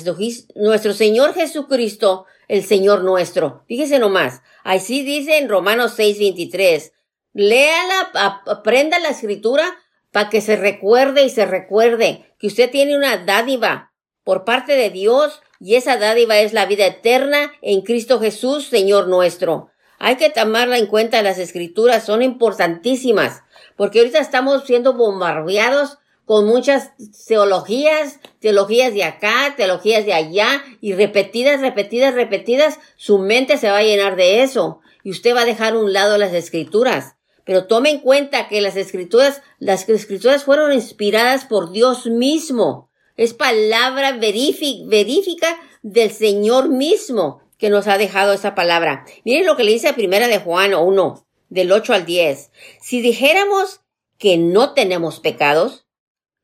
nuestro 0.54 0.94
Señor 0.94 1.34
Jesucristo, 1.34 2.26
el 2.48 2.64
Señor 2.64 3.02
nuestro. 3.02 3.64
Fíjese 3.66 3.98
nomás, 3.98 4.42
así 4.62 5.02
dice 5.02 5.38
en 5.38 5.48
Romanos 5.48 5.98
6:23. 5.98 6.92
Léala, 7.34 8.10
aprenda 8.46 8.98
la 9.00 9.08
escritura 9.08 9.64
para 10.12 10.30
que 10.30 10.40
se 10.40 10.56
recuerde 10.56 11.24
y 11.24 11.30
se 11.30 11.46
recuerde 11.46 12.34
que 12.38 12.46
usted 12.46 12.70
tiene 12.70 12.96
una 12.96 13.24
dádiva 13.24 13.92
por 14.22 14.44
parte 14.44 14.76
de 14.76 14.90
Dios 14.90 15.40
y 15.62 15.76
esa 15.76 15.96
dádiva 15.96 16.40
es 16.40 16.52
la 16.52 16.66
vida 16.66 16.86
eterna 16.86 17.52
en 17.62 17.82
Cristo 17.82 18.18
Jesús, 18.18 18.66
Señor 18.66 19.06
nuestro. 19.06 19.70
Hay 20.00 20.16
que 20.16 20.28
tomarla 20.28 20.76
en 20.76 20.86
cuenta, 20.86 21.22
las 21.22 21.38
escrituras 21.38 22.04
son 22.04 22.20
importantísimas, 22.20 23.44
porque 23.76 24.00
ahorita 24.00 24.18
estamos 24.18 24.64
siendo 24.64 24.94
bombardeados 24.94 25.98
con 26.24 26.46
muchas 26.46 26.90
teologías, 27.28 28.18
teologías 28.40 28.92
de 28.92 29.04
acá, 29.04 29.54
teologías 29.56 30.04
de 30.04 30.14
allá, 30.14 30.64
y 30.80 30.94
repetidas, 30.94 31.60
repetidas, 31.60 32.14
repetidas, 32.14 32.80
su 32.96 33.18
mente 33.18 33.56
se 33.56 33.70
va 33.70 33.78
a 33.78 33.84
llenar 33.84 34.16
de 34.16 34.42
eso, 34.42 34.80
y 35.04 35.12
usted 35.12 35.32
va 35.32 35.42
a 35.42 35.46
dejar 35.46 35.74
a 35.74 35.78
un 35.78 35.92
lado 35.92 36.18
las 36.18 36.32
escrituras. 36.34 37.14
Pero 37.44 37.66
tome 37.66 37.90
en 37.90 38.00
cuenta 38.00 38.48
que 38.48 38.60
las 38.60 38.74
escrituras, 38.74 39.42
las 39.60 39.88
escrituras 39.88 40.42
fueron 40.42 40.72
inspiradas 40.72 41.44
por 41.44 41.70
Dios 41.70 42.06
mismo. 42.06 42.90
Es 43.16 43.34
palabra 43.34 44.12
verífica 44.12 45.58
del 45.82 46.10
Señor 46.10 46.68
mismo 46.68 47.42
que 47.58 47.70
nos 47.70 47.86
ha 47.86 47.98
dejado 47.98 48.32
esa 48.32 48.54
palabra. 48.54 49.04
Miren 49.24 49.46
lo 49.46 49.56
que 49.56 49.64
le 49.64 49.72
dice 49.72 49.88
a 49.88 49.94
primera 49.94 50.28
de 50.28 50.38
Juan 50.38 50.74
1, 50.74 51.26
del 51.48 51.70
8 51.70 51.94
al 51.94 52.06
10. 52.06 52.50
Si 52.80 53.00
dijéramos 53.00 53.80
que 54.18 54.36
no 54.36 54.72
tenemos 54.74 55.20
pecados, 55.20 55.86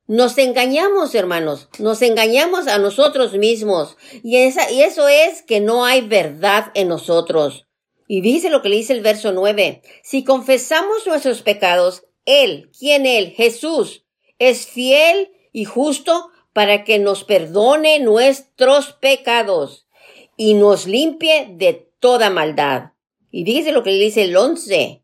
nos 0.07 0.37
engañamos, 0.37 1.13
hermanos, 1.15 1.69
nos 1.77 2.01
engañamos 2.01 2.67
a 2.67 2.77
nosotros 2.77 3.33
mismos. 3.33 3.97
Y, 4.23 4.37
esa, 4.37 4.71
y 4.71 4.81
eso 4.81 5.07
es 5.07 5.41
que 5.43 5.59
no 5.59 5.85
hay 5.85 6.01
verdad 6.01 6.71
en 6.73 6.87
nosotros. 6.87 7.67
Y 8.07 8.21
dice 8.21 8.49
lo 8.49 8.61
que 8.61 8.69
le 8.69 8.77
dice 8.77 8.93
el 8.93 9.01
verso 9.01 9.31
9. 9.31 9.83
Si 10.03 10.23
confesamos 10.23 11.05
nuestros 11.05 11.41
pecados, 11.41 12.05
Él, 12.25 12.71
¿quién 12.77 13.05
Él? 13.05 13.33
Jesús, 13.35 14.03
es 14.39 14.65
fiel 14.65 15.31
y 15.51 15.65
justo 15.65 16.31
para 16.59 16.83
que 16.83 16.99
nos 16.99 17.23
perdone 17.23 18.01
nuestros 18.01 18.91
pecados 18.91 19.87
y 20.35 20.55
nos 20.55 20.87
limpie 20.87 21.47
de 21.51 21.89
toda 22.01 22.29
maldad. 22.29 22.91
Y 23.31 23.45
dice 23.45 23.71
lo 23.71 23.81
que 23.81 23.91
le 23.91 24.03
dice 24.03 24.23
el 24.23 24.35
11. 24.35 25.01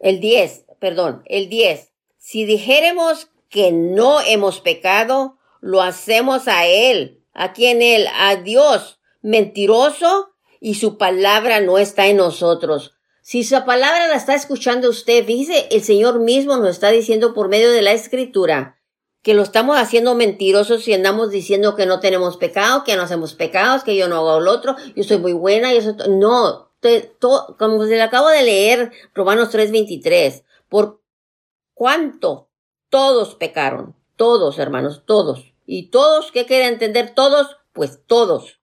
El 0.00 0.20
10, 0.20 0.66
perdón, 0.78 1.22
el 1.24 1.48
10. 1.48 1.94
Si 2.18 2.44
dijéremos 2.44 3.30
que 3.48 3.72
no 3.72 4.20
hemos 4.20 4.60
pecado, 4.60 5.38
lo 5.62 5.80
hacemos 5.80 6.46
a 6.46 6.66
Él, 6.66 7.24
aquí 7.32 7.64
en 7.64 7.80
él, 7.80 8.06
a 8.12 8.36
Dios, 8.36 9.00
mentiroso, 9.22 10.34
y 10.60 10.74
su 10.74 10.98
palabra 10.98 11.62
no 11.62 11.78
está 11.78 12.06
en 12.08 12.18
nosotros. 12.18 12.92
Si 13.22 13.44
su 13.44 13.64
palabra 13.64 14.08
la 14.08 14.16
está 14.16 14.34
escuchando 14.34 14.90
usted, 14.90 15.24
dice 15.24 15.68
el 15.70 15.82
Señor 15.82 16.20
mismo 16.20 16.58
nos 16.58 16.68
está 16.68 16.90
diciendo 16.90 17.32
por 17.32 17.48
medio 17.48 17.70
de 17.70 17.80
la 17.80 17.92
escritura 17.92 18.77
que 19.22 19.34
lo 19.34 19.42
estamos 19.42 19.76
haciendo 19.76 20.14
mentirosos 20.14 20.86
y 20.88 20.94
andamos 20.94 21.30
diciendo 21.30 21.74
que 21.74 21.86
no 21.86 22.00
tenemos 22.00 22.36
pecado, 22.36 22.84
que 22.84 22.96
no 22.96 23.02
hacemos 23.02 23.34
pecados, 23.34 23.84
que 23.84 23.96
yo 23.96 24.08
no 24.08 24.16
hago 24.16 24.40
lo 24.40 24.52
otro, 24.52 24.76
yo 24.94 25.04
soy 25.04 25.18
muy 25.18 25.32
buena 25.32 25.74
y 25.74 25.78
eso, 25.78 25.94
no, 26.08 26.70
como 27.58 27.84
se 27.84 27.90
le 27.90 28.02
acabo 28.02 28.28
de 28.28 28.42
leer 28.42 28.92
Romanos 29.14 29.50
3:23, 29.50 30.44
por 30.68 31.02
cuánto 31.74 32.48
todos 32.88 33.34
pecaron, 33.34 33.96
todos 34.16 34.58
hermanos, 34.58 35.02
todos, 35.04 35.52
y 35.66 35.90
todos, 35.90 36.32
¿qué 36.32 36.46
quiere 36.46 36.66
entender 36.66 37.14
todos? 37.14 37.58
Pues 37.72 38.00
todos. 38.06 38.60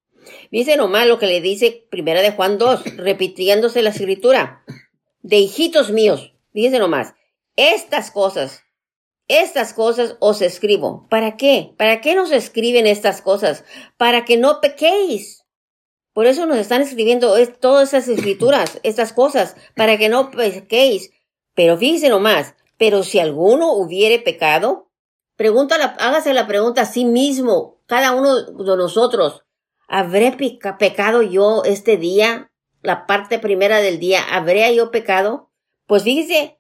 Dice 0.50 0.76
nomás 0.76 1.08
lo 1.08 1.20
que 1.20 1.28
le 1.28 1.40
dice 1.40 1.86
primera 1.92 2.22
de 2.22 2.32
Juan 2.32 2.58
2, 2.58 2.98
repitiéndose 2.98 3.84
la 3.84 3.92
escritura, 3.92 4.64
de 5.22 5.38
hijitos 5.38 5.92
míos, 5.92 6.34
dice 6.54 6.80
nomás, 6.80 7.14
estas 7.56 8.10
cosas 8.10 8.65
estas 9.28 9.74
cosas 9.74 10.18
os 10.20 10.42
escribo. 10.42 11.08
¿Para 11.10 11.38
qué? 11.38 11.74
¿Para 11.78 12.02
qué 12.02 12.16
nos 12.16 12.32
escriben 12.32 12.88
estas 12.88 13.22
cosas? 13.22 13.64
Para 13.98 14.26
que 14.26 14.38
no 14.38 14.62
pequéis. 14.62 15.44
Por 16.14 16.28
eso 16.28 16.46
nos 16.46 16.58
están 16.58 16.82
escribiendo 16.82 17.36
todas 17.60 17.94
esas 17.94 18.08
escrituras, 18.08 18.80
estas 18.84 19.14
cosas, 19.14 19.56
para 19.76 19.98
que 19.98 20.10
no 20.10 20.32
pequéis. 20.32 21.12
Pero 21.54 21.78
fíjense 21.78 22.10
nomás, 22.10 22.56
pero 22.78 23.04
si 23.04 23.20
alguno 23.20 23.74
hubiere 23.74 24.20
pecado, 24.20 24.92
pregúntala, 25.36 25.96
hágase 26.00 26.34
la 26.34 26.48
pregunta 26.48 26.82
a 26.82 26.86
sí 26.86 27.06
mismo, 27.06 27.82
cada 27.86 28.14
uno 28.14 28.42
de 28.44 28.78
nosotros, 28.78 29.44
¿habré 29.88 30.32
pecado 30.80 31.22
yo 31.22 31.64
este 31.66 31.98
día? 31.98 32.52
La 32.82 33.08
parte 33.08 33.40
primera 33.40 33.80
del 33.80 34.00
día, 34.00 34.22
¿habré 34.30 34.74
yo 34.76 34.92
pecado? 34.92 35.50
Pues 35.88 36.04
fíjese, 36.04 36.55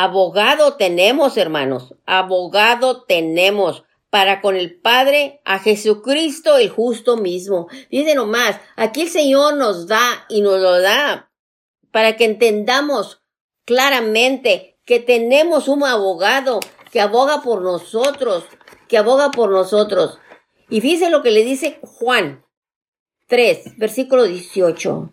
Abogado 0.00 0.76
tenemos, 0.76 1.36
hermanos, 1.36 1.92
abogado 2.06 3.02
tenemos 3.02 3.82
para 4.10 4.40
con 4.40 4.54
el 4.54 4.80
Padre 4.80 5.40
a 5.44 5.58
Jesucristo 5.58 6.56
el 6.56 6.70
justo 6.70 7.16
mismo. 7.16 7.66
Dice 7.90 8.14
nomás, 8.14 8.60
aquí 8.76 9.00
el 9.00 9.08
Señor 9.08 9.56
nos 9.56 9.88
da 9.88 10.24
y 10.28 10.40
nos 10.40 10.60
lo 10.60 10.80
da 10.80 11.32
para 11.90 12.16
que 12.16 12.26
entendamos 12.26 13.24
claramente 13.64 14.78
que 14.84 15.00
tenemos 15.00 15.66
un 15.66 15.82
abogado 15.82 16.60
que 16.92 17.00
aboga 17.00 17.42
por 17.42 17.62
nosotros, 17.62 18.44
que 18.86 18.98
aboga 18.98 19.32
por 19.32 19.50
nosotros. 19.50 20.20
Y 20.70 20.80
fíjese 20.80 21.10
lo 21.10 21.24
que 21.24 21.32
le 21.32 21.42
dice 21.42 21.80
Juan 21.82 22.46
3, 23.26 23.76
versículo 23.78 24.26
18. 24.26 25.12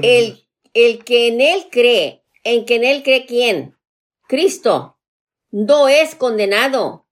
El 0.00 0.47
el 0.84 1.04
que 1.04 1.26
en 1.26 1.40
él 1.40 1.66
cree, 1.70 2.22
en 2.44 2.64
que 2.64 2.76
en 2.76 2.84
él 2.84 3.02
cree 3.02 3.26
quién? 3.26 3.76
Cristo, 4.28 4.96
no 5.50 5.88
es 5.88 6.14
condenado. 6.14 7.06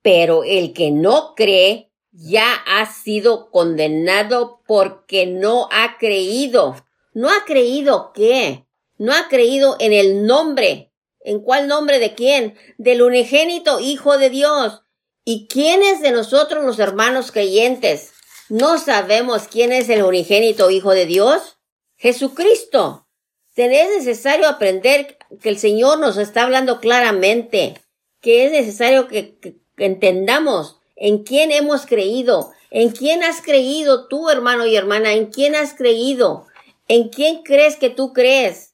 Pero 0.00 0.44
el 0.44 0.72
que 0.72 0.90
no 0.90 1.34
cree 1.34 1.90
ya 2.12 2.54
ha 2.66 2.86
sido 2.86 3.50
condenado 3.50 4.62
porque 4.66 5.26
no 5.26 5.68
ha 5.70 5.98
creído. 5.98 6.76
¿No 7.12 7.28
ha 7.28 7.44
creído 7.44 8.12
qué? 8.14 8.66
No 8.96 9.12
ha 9.12 9.28
creído 9.28 9.76
en 9.78 9.92
el 9.92 10.24
nombre. 10.26 10.92
¿En 11.20 11.40
cuál 11.40 11.68
nombre 11.68 11.98
de 11.98 12.14
quién? 12.14 12.56
Del 12.78 13.02
unigénito 13.02 13.80
Hijo 13.80 14.16
de 14.16 14.30
Dios. 14.30 14.82
¿Y 15.24 15.46
quiénes 15.48 16.00
de 16.00 16.12
nosotros 16.12 16.64
los 16.64 16.78
hermanos 16.78 17.32
creyentes 17.32 18.12
no 18.48 18.78
sabemos 18.78 19.46
quién 19.46 19.72
es 19.72 19.90
el 19.90 20.02
unigénito 20.02 20.70
Hijo 20.70 20.92
de 20.92 21.04
Dios? 21.04 21.59
Jesucristo. 22.00 23.06
Es 23.54 23.90
necesario 23.90 24.48
aprender 24.48 25.18
que 25.42 25.50
el 25.50 25.58
Señor 25.58 25.98
nos 25.98 26.16
está 26.16 26.44
hablando 26.44 26.80
claramente, 26.80 27.74
que 28.22 28.46
es 28.46 28.52
necesario 28.52 29.06
que, 29.06 29.38
entendamos 29.76 30.80
en 30.96 31.24
quién 31.24 31.52
hemos 31.52 31.84
creído, 31.84 32.52
en 32.70 32.88
quién 32.88 33.22
has 33.22 33.42
creído 33.42 34.08
tú, 34.08 34.30
hermano 34.30 34.64
y 34.64 34.76
hermana, 34.76 35.12
en 35.12 35.26
quién 35.26 35.54
has 35.54 35.74
creído, 35.74 36.46
en 36.88 37.10
quién 37.10 37.42
crees 37.42 37.76
que 37.76 37.90
tú 37.90 38.14
crees, 38.14 38.72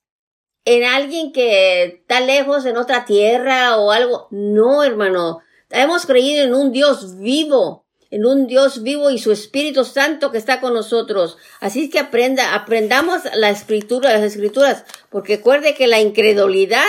en 0.65 0.85
alguien 0.85 1.33
que 1.33 1.83
está 1.83 2.21
lejos 2.21 2.65
en 2.65 2.77
otra 2.77 3.07
tierra 3.07 3.77
o 3.77 3.91
algo. 3.91 4.29
No, 4.31 4.85
hermano, 4.85 5.41
hemos 5.71 6.07
creído 6.07 6.45
en 6.45 6.55
un 6.55 6.71
Dios 6.71 7.19
vivo, 7.19 7.86
en 8.11 8.27
un 8.27 8.47
Dios 8.47 8.83
vivo 8.83 9.11
y 9.11 9.19
su 9.19 9.33
Espíritu 9.33 9.85
Santo 9.85 10.31
que 10.31 10.39
está 10.39 10.61
con 10.61 10.75
nosotros. 10.75 11.37
Así 11.61 11.91
que 11.91 11.99
aprenda, 11.99 12.55
aprendamos 12.55 13.23
la 13.35 13.51
escritura, 13.51 14.13
las 14.13 14.23
escrituras, 14.23 14.85
porque 15.11 15.37
recuerde 15.37 15.75
que 15.75 15.87
la 15.87 16.01
incredulidad 16.01 16.85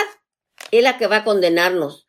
es 0.70 0.82
la 0.82 0.98
que 0.98 1.06
va 1.06 1.16
a 1.16 1.24
condenarnos 1.24 2.08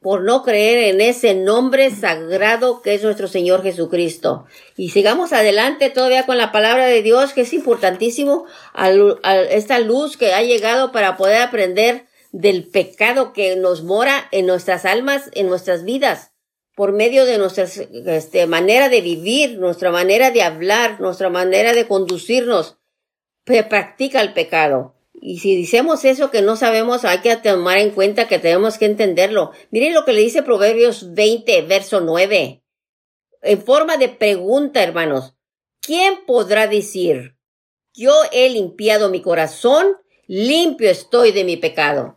por 0.00 0.22
no 0.22 0.42
creer 0.42 0.94
en 0.94 1.00
ese 1.00 1.34
nombre 1.34 1.90
sagrado 1.90 2.82
que 2.82 2.94
es 2.94 3.02
nuestro 3.02 3.28
Señor 3.28 3.62
Jesucristo. 3.62 4.46
Y 4.76 4.90
sigamos 4.90 5.32
adelante 5.32 5.90
todavía 5.90 6.26
con 6.26 6.38
la 6.38 6.52
palabra 6.52 6.86
de 6.86 7.02
Dios, 7.02 7.32
que 7.32 7.42
es 7.42 7.52
importantísimo, 7.52 8.46
a, 8.72 8.90
esta 8.90 9.78
luz 9.78 10.16
que 10.16 10.32
ha 10.32 10.42
llegado 10.42 10.90
para 10.92 11.16
poder 11.16 11.42
aprender 11.42 12.06
del 12.32 12.68
pecado 12.68 13.32
que 13.32 13.56
nos 13.56 13.82
mora 13.82 14.28
en 14.30 14.46
nuestras 14.46 14.84
almas, 14.84 15.30
en 15.34 15.48
nuestras 15.48 15.84
vidas 15.84 16.29
por 16.80 16.94
medio 16.94 17.26
de 17.26 17.36
nuestra 17.36 17.64
este, 17.64 18.46
manera 18.46 18.88
de 18.88 19.02
vivir, 19.02 19.58
nuestra 19.58 19.90
manera 19.90 20.30
de 20.30 20.40
hablar, 20.40 20.98
nuestra 20.98 21.28
manera 21.28 21.74
de 21.74 21.86
conducirnos, 21.86 22.78
practica 23.44 24.22
el 24.22 24.32
pecado. 24.32 24.94
Y 25.12 25.40
si 25.40 25.60
decimos 25.60 26.06
eso 26.06 26.30
que 26.30 26.40
no 26.40 26.56
sabemos, 26.56 27.04
hay 27.04 27.18
que 27.18 27.36
tomar 27.36 27.76
en 27.76 27.90
cuenta 27.90 28.28
que 28.28 28.38
tenemos 28.38 28.78
que 28.78 28.86
entenderlo. 28.86 29.52
Miren 29.70 29.92
lo 29.92 30.06
que 30.06 30.14
le 30.14 30.22
dice 30.22 30.42
Proverbios 30.42 31.12
20, 31.12 31.60
verso 31.66 32.00
9. 32.00 32.62
En 33.42 33.62
forma 33.62 33.98
de 33.98 34.08
pregunta, 34.08 34.82
hermanos. 34.82 35.34
¿Quién 35.82 36.24
podrá 36.24 36.66
decir, 36.66 37.36
yo 37.92 38.14
he 38.32 38.48
limpiado 38.48 39.10
mi 39.10 39.20
corazón, 39.20 39.98
limpio 40.26 40.88
estoy 40.88 41.32
de 41.32 41.44
mi 41.44 41.58
pecado? 41.58 42.16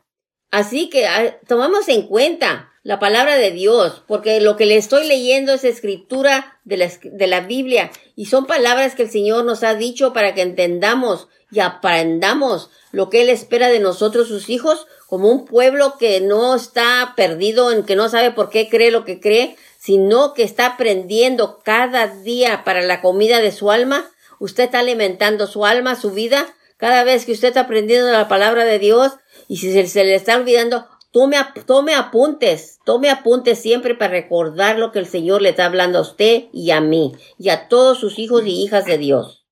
Así 0.52 0.89
que 0.89 1.06
ah, 1.06 1.38
tomamos 1.49 1.89
en 1.89 2.08
cuenta 2.08 2.72
la 2.83 2.99
palabra 2.99 3.37
de 3.37 3.51
Dios, 3.51 4.03
porque 4.07 4.41
lo 4.41 4.57
que 4.57 4.65
le 4.65 4.75
estoy 4.75 5.07
leyendo 5.07 5.53
es 5.53 5.63
escritura 5.63 6.59
de 6.65 6.77
la, 6.77 6.91
de 7.01 7.27
la 7.27 7.39
Biblia 7.39 7.91
y 8.15 8.25
son 8.25 8.45
palabras 8.45 8.93
que 8.93 9.03
el 9.03 9.09
Señor 9.09 9.45
nos 9.45 9.63
ha 9.63 9.73
dicho 9.73 10.11
para 10.11 10.33
que 10.33 10.41
entendamos 10.41 11.29
y 11.49 11.61
aprendamos 11.61 12.69
lo 12.91 13.09
que 13.09 13.21
Él 13.21 13.29
espera 13.29 13.69
de 13.69 13.79
nosotros, 13.79 14.27
sus 14.27 14.49
hijos, 14.49 14.87
como 15.07 15.29
un 15.29 15.45
pueblo 15.45 15.97
que 15.97 16.19
no 16.19 16.55
está 16.55 17.13
perdido, 17.15 17.71
en 17.71 17.83
que 17.83 17.95
no 17.95 18.09
sabe 18.09 18.31
por 18.31 18.49
qué 18.49 18.67
cree 18.67 18.91
lo 18.91 19.05
que 19.05 19.19
cree, 19.19 19.55
sino 19.79 20.33
que 20.33 20.43
está 20.43 20.65
aprendiendo 20.65 21.59
cada 21.63 22.07
día 22.07 22.63
para 22.63 22.81
la 22.81 23.01
comida 23.01 23.39
de 23.39 23.51
su 23.51 23.71
alma. 23.71 24.09
Usted 24.39 24.63
está 24.65 24.79
alimentando 24.79 25.47
su 25.47 25.65
alma, 25.65 25.95
su 25.95 26.11
vida. 26.11 26.53
Cada 26.77 27.03
vez 27.03 27.25
que 27.25 27.31
usted 27.31 27.49
está 27.49 27.61
aprendiendo 27.61 28.11
la 28.11 28.27
palabra 28.27 28.65
de 28.65 28.79
Dios 28.79 29.13
y 29.47 29.57
si 29.57 29.71
se, 29.71 29.85
se 29.87 30.03
le 30.03 30.15
está 30.15 30.35
olvidando, 30.35 30.87
Tome, 31.13 31.38
tome 31.67 31.93
apuntes, 31.93 32.80
tome 32.84 33.12
apuntes 33.12 33.60
siempre 33.60 33.93
para 33.93 34.12
recordar 34.12 34.80
lo 34.80 34.91
que 34.91 34.97
el 34.97 35.06
Señor 35.06 35.43
le 35.43 35.49
está 35.49 35.67
hablando 35.67 35.99
a 35.99 36.02
usted 36.02 36.45
y 36.52 36.71
a 36.71 36.82
mí 36.82 37.13
y 37.38 37.49
a 37.49 37.67
todos 37.67 37.99
sus 37.99 38.17
hijos 38.17 38.43
y 38.47 38.63
hijas 38.63 38.86
de 38.86 38.97
Dios. 38.97 39.45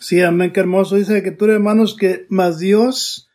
Sí, 0.00 0.20
amén, 0.20 0.52
qué 0.52 0.58
hermoso. 0.58 0.96
Dice 0.96 1.22
que 1.22 1.30
tú, 1.30 1.44
hermanos, 1.44 1.96
que 1.96 2.26
más 2.28 2.58
Dios 2.58 3.30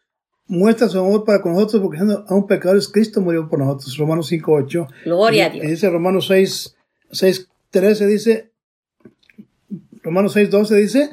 muestra 0.47 0.89
su 0.89 0.99
amor 0.99 1.23
para 1.23 1.41
con 1.41 1.53
nosotros 1.53 1.81
porque 1.81 1.99
a 1.99 2.35
un 2.35 2.45
pecador 2.45 2.77
es 2.77 2.89
Cristo 2.89 3.21
murió 3.21 3.47
por 3.47 3.59
nosotros. 3.59 3.95
Romanos 3.97 4.29
5.8. 4.29 4.87
Gloria 5.05 5.45
a 5.45 5.49
Dios. 5.49 5.65
dice 5.65 5.89
Romanos 5.89 6.27
6, 6.27 6.75
6, 7.09 7.47
13, 7.69 8.05
dice, 8.05 8.51
Romanos 10.03 10.33
6, 10.33 10.49
12 10.49 10.75
dice, 10.75 11.09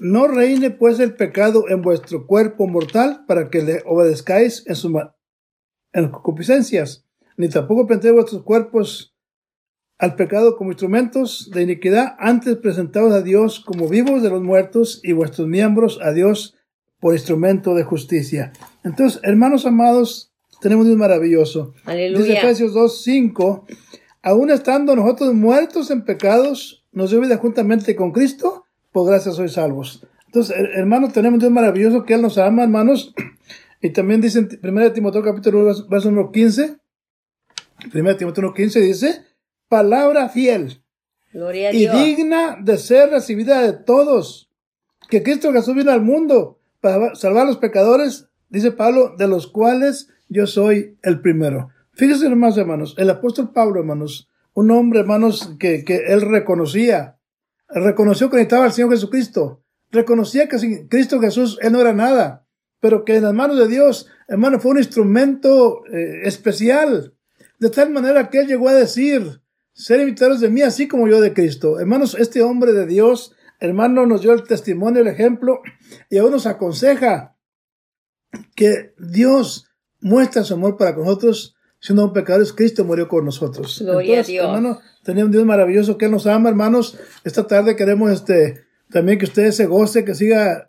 no 0.00 0.28
reine 0.28 0.70
pues 0.70 1.00
el 1.00 1.14
pecado 1.14 1.64
en 1.70 1.80
vuestro 1.80 2.26
cuerpo 2.26 2.66
mortal 2.66 3.24
para 3.26 3.48
que 3.48 3.62
le 3.62 3.82
obedezcáis 3.86 4.64
en 4.66 4.76
su 4.76 4.90
en 5.92 6.08
concupiscencias, 6.08 7.04
ni 7.36 7.48
tampoco 7.48 7.86
planteéis 7.86 8.14
vuestros 8.14 8.42
cuerpos 8.42 9.14
al 9.98 10.16
pecado 10.16 10.56
como 10.56 10.70
instrumentos 10.70 11.50
de 11.52 11.62
iniquidad, 11.62 12.14
antes 12.18 12.56
presentados 12.56 13.12
a 13.12 13.22
Dios 13.22 13.60
como 13.60 13.88
vivos 13.88 14.22
de 14.22 14.30
los 14.30 14.42
muertos 14.42 15.00
y 15.02 15.12
vuestros 15.12 15.46
miembros 15.46 15.98
a 16.02 16.12
Dios 16.12 16.56
por 17.00 17.14
instrumento 17.14 17.74
de 17.74 17.84
justicia. 17.84 18.52
Entonces, 18.82 19.20
hermanos 19.22 19.66
amados, 19.66 20.32
tenemos 20.60 20.86
un 20.86 20.96
maravilloso. 20.96 21.74
Aleluya. 21.84 22.24
Dice 22.24 22.38
Efesios 22.38 22.72
2, 22.72 23.02
5, 23.02 23.66
aún 24.22 24.50
estando 24.50 24.96
nosotros 24.96 25.34
muertos 25.34 25.90
en 25.90 26.04
pecados, 26.04 26.86
nos 26.92 27.10
dio 27.10 27.20
vida 27.20 27.36
juntamente 27.36 27.94
con 27.94 28.12
Cristo, 28.12 28.64
por 28.92 29.06
gracia 29.06 29.32
sois 29.32 29.52
salvos. 29.52 30.06
Entonces, 30.26 30.56
hermanos, 30.74 31.12
tenemos 31.12 31.34
un 31.34 31.40
Dios 31.40 31.52
maravilloso 31.52 32.04
que 32.04 32.14
Él 32.14 32.22
nos 32.22 32.38
ama, 32.38 32.62
hermanos, 32.62 33.14
y 33.80 33.90
también 33.90 34.20
dice 34.20 34.38
en 34.38 34.48
1 34.62 34.92
Timoteo 34.92 35.22
capítulo 35.22 35.60
1, 35.60 35.88
verso 35.88 36.10
número 36.10 36.30
15, 36.30 36.78
1 37.94 38.16
Timoteo 38.16 38.52
1.15 38.52 38.80
dice, 38.80 39.24
palabra 39.68 40.28
fiel 40.28 40.82
Gloria 41.32 41.70
a 41.70 41.72
y 41.72 41.80
Dios. 41.80 41.94
digna 41.94 42.58
de 42.60 42.76
ser 42.76 43.10
recibida 43.10 43.62
de 43.62 43.72
todos. 43.72 44.50
Que 45.08 45.22
Cristo 45.22 45.52
Jesús 45.52 45.74
vino 45.74 45.90
al 45.90 46.02
mundo 46.02 46.60
para 46.80 47.14
salvar 47.14 47.44
a 47.44 47.46
los 47.46 47.56
pecadores, 47.56 48.28
dice 48.48 48.72
Pablo, 48.72 49.14
de 49.16 49.28
los 49.28 49.46
cuales 49.46 50.08
yo 50.28 50.46
soy 50.46 50.98
el 51.02 51.20
primero. 51.20 51.68
Fíjense 51.92 52.26
hermanos, 52.26 52.58
hermanos, 52.58 52.94
el 52.98 53.10
apóstol 53.10 53.52
Pablo, 53.52 53.80
hermanos, 53.80 54.28
un 54.54 54.70
hombre, 54.70 55.00
hermanos, 55.00 55.56
que, 55.58 55.84
que 55.84 55.96
él 56.08 56.22
reconocía, 56.22 57.18
reconoció 57.68 58.30
que 58.30 58.36
necesitaba 58.36 58.64
al 58.64 58.72
Señor 58.72 58.90
Jesucristo, 58.90 59.62
reconocía 59.90 60.48
que 60.48 60.58
sin 60.58 60.88
Cristo 60.88 61.20
Jesús 61.20 61.58
él 61.62 61.72
no 61.72 61.80
era 61.80 61.92
nada, 61.92 62.46
pero 62.80 63.04
que 63.04 63.16
en 63.16 63.24
las 63.24 63.34
manos 63.34 63.58
de 63.58 63.68
Dios, 63.68 64.08
hermano, 64.26 64.58
fue 64.58 64.72
un 64.72 64.78
instrumento 64.78 65.84
eh, 65.86 66.22
especial, 66.24 67.14
de 67.58 67.70
tal 67.70 67.90
manera 67.90 68.30
que 68.30 68.40
él 68.40 68.46
llegó 68.46 68.68
a 68.68 68.74
decir, 68.74 69.42
ser 69.72 70.00
imitadores 70.00 70.40
de 70.40 70.50
mí, 70.50 70.62
así 70.62 70.88
como 70.88 71.08
yo 71.08 71.20
de 71.20 71.34
Cristo. 71.34 71.78
Hermanos, 71.78 72.16
este 72.18 72.42
hombre 72.42 72.72
de 72.72 72.86
Dios, 72.86 73.34
hermano, 73.60 74.06
nos 74.06 74.22
dio 74.22 74.32
el 74.32 74.44
testimonio, 74.44 75.02
el 75.02 75.08
ejemplo, 75.08 75.60
y 76.08 76.18
aún 76.18 76.32
nos 76.32 76.46
aconseja 76.46 77.36
que 78.56 78.94
Dios 78.98 79.66
muestra 80.00 80.44
su 80.44 80.54
amor 80.54 80.76
para 80.76 80.94
con 80.94 81.04
nosotros, 81.04 81.54
siendo 81.80 82.04
un 82.04 82.12
pecadores, 82.12 82.52
Cristo 82.52 82.84
murió 82.84 83.08
por 83.08 83.24
nosotros. 83.24 83.80
Gloria 83.80 84.20
a 84.20 84.22
Dios. 84.22 84.46
Hermano, 84.46 84.80
tenemos 85.02 85.26
un 85.26 85.32
Dios 85.32 85.44
maravilloso 85.44 85.98
que 85.98 86.06
Él 86.06 86.12
nos 86.12 86.26
ama, 86.26 86.48
hermanos. 86.48 86.98
Esta 87.24 87.46
tarde 87.46 87.76
queremos 87.76 88.10
este 88.10 88.64
también 88.90 89.18
que 89.18 89.24
ustedes 89.24 89.56
se 89.56 89.66
goce, 89.66 90.04
que 90.04 90.14
siga. 90.14 90.66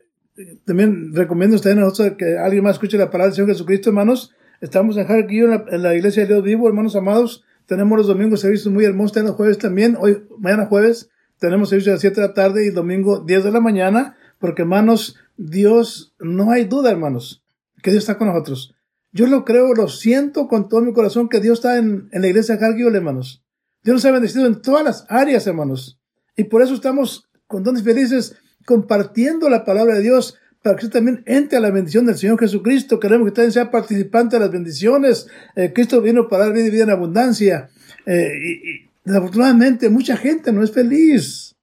También 0.66 1.14
recomiendo 1.14 1.58
a 1.58 1.76
nosotros 1.76 2.14
que 2.18 2.38
alguien 2.38 2.64
más 2.64 2.76
escuche 2.76 2.98
la 2.98 3.10
palabra 3.10 3.28
del 3.28 3.36
Señor 3.36 3.50
Jesucristo, 3.50 3.90
hermanos. 3.90 4.34
Estamos 4.62 4.98
en 4.98 5.12
Harquillo, 5.12 5.46
en 5.46 5.52
la, 5.52 5.66
en 5.70 5.84
la 5.84 5.96
iglesia 5.96 6.24
de 6.24 6.28
Dios 6.30 6.44
vivo, 6.44 6.68
hermanos 6.68 6.96
amados. 6.96 7.44
Tenemos 7.66 7.98
los 7.98 8.08
domingos 8.08 8.42
servicios 8.42 8.74
muy 8.74 8.86
hermosos, 8.86 9.14
tenemos 9.14 9.32
los 9.32 9.38
jueves 9.38 9.58
también. 9.58 9.98
Hoy, 10.00 10.24
mañana 10.38 10.68
jueves, 10.68 11.10
tenemos 11.40 11.70
servicio 11.70 11.92
a 11.92 11.96
las 11.96 12.02
7 12.02 12.22
de 12.22 12.28
la 12.28 12.34
tarde 12.34 12.66
y 12.66 12.70
domingo 12.70 13.20
10 13.20 13.46
de 13.46 13.52
la 13.52 13.60
mañana, 13.60 14.18
porque 14.40 14.62
hermanos, 14.64 15.16
Dios, 15.38 16.14
no 16.20 16.52
hay 16.52 16.66
duda, 16.66 16.92
hermanos, 16.92 17.44
que 17.82 17.92
Dios 17.92 18.04
está 18.04 18.18
con 18.18 18.28
nosotros. 18.28 18.76
Yo 19.12 19.28
lo 19.28 19.44
creo, 19.44 19.74
lo 19.74 19.88
siento 19.88 20.48
con 20.48 20.70
todo 20.70 20.82
mi 20.82 20.94
corazón 20.94 21.30
que 21.30 21.40
Dios 21.40 21.60
está 21.60 21.78
en, 21.78 22.10
en 22.12 22.22
la 22.22 22.28
iglesia 22.28 22.58
de 22.58 22.66
Harquillo, 22.66 22.90
hermanos. 22.94 23.44
Dios 23.84 23.96
nos 23.96 24.06
ha 24.06 24.12
bendecido 24.12 24.46
en 24.46 24.62
todas 24.62 24.84
las 24.84 25.06
áreas, 25.10 25.48
hermanos. 25.48 26.00
Y 26.38 26.46
por 26.46 26.62
eso 26.62 26.74
estamos 26.74 27.30
contentos 27.48 27.82
y 27.82 27.86
felices 27.86 28.36
compartiendo 28.66 29.50
la 29.50 29.66
palabra 29.66 29.96
de 29.96 30.02
Dios 30.02 30.38
para 30.62 30.76
que 30.76 30.86
usted 30.86 31.00
también 31.00 31.24
entre 31.26 31.58
a 31.58 31.62
la 31.62 31.72
bendición 31.72 32.06
del 32.06 32.18
Señor 32.18 32.40
Jesucristo. 32.40 33.00
Queremos 33.00 33.26
que 33.26 33.42
usted 33.42 33.50
sea 33.50 33.72
participante 33.72 34.36
de 34.36 34.42
las 34.42 34.52
bendiciones. 34.52 35.28
Eh, 35.56 35.72
Cristo 35.74 36.02
vino 36.02 36.28
para 36.28 36.46
dar 36.46 36.54
vida 36.54 36.68
y 36.68 36.72
vida 36.72 36.84
en 36.84 36.92
abundancia. 36.92 37.70
Eh, 38.06 38.32
y, 38.44 38.92
desafortunadamente 39.04 39.90
mucha 39.90 40.16
gente 40.16 40.52
no 40.52 40.64
es 40.64 40.72
feliz. 40.72 41.56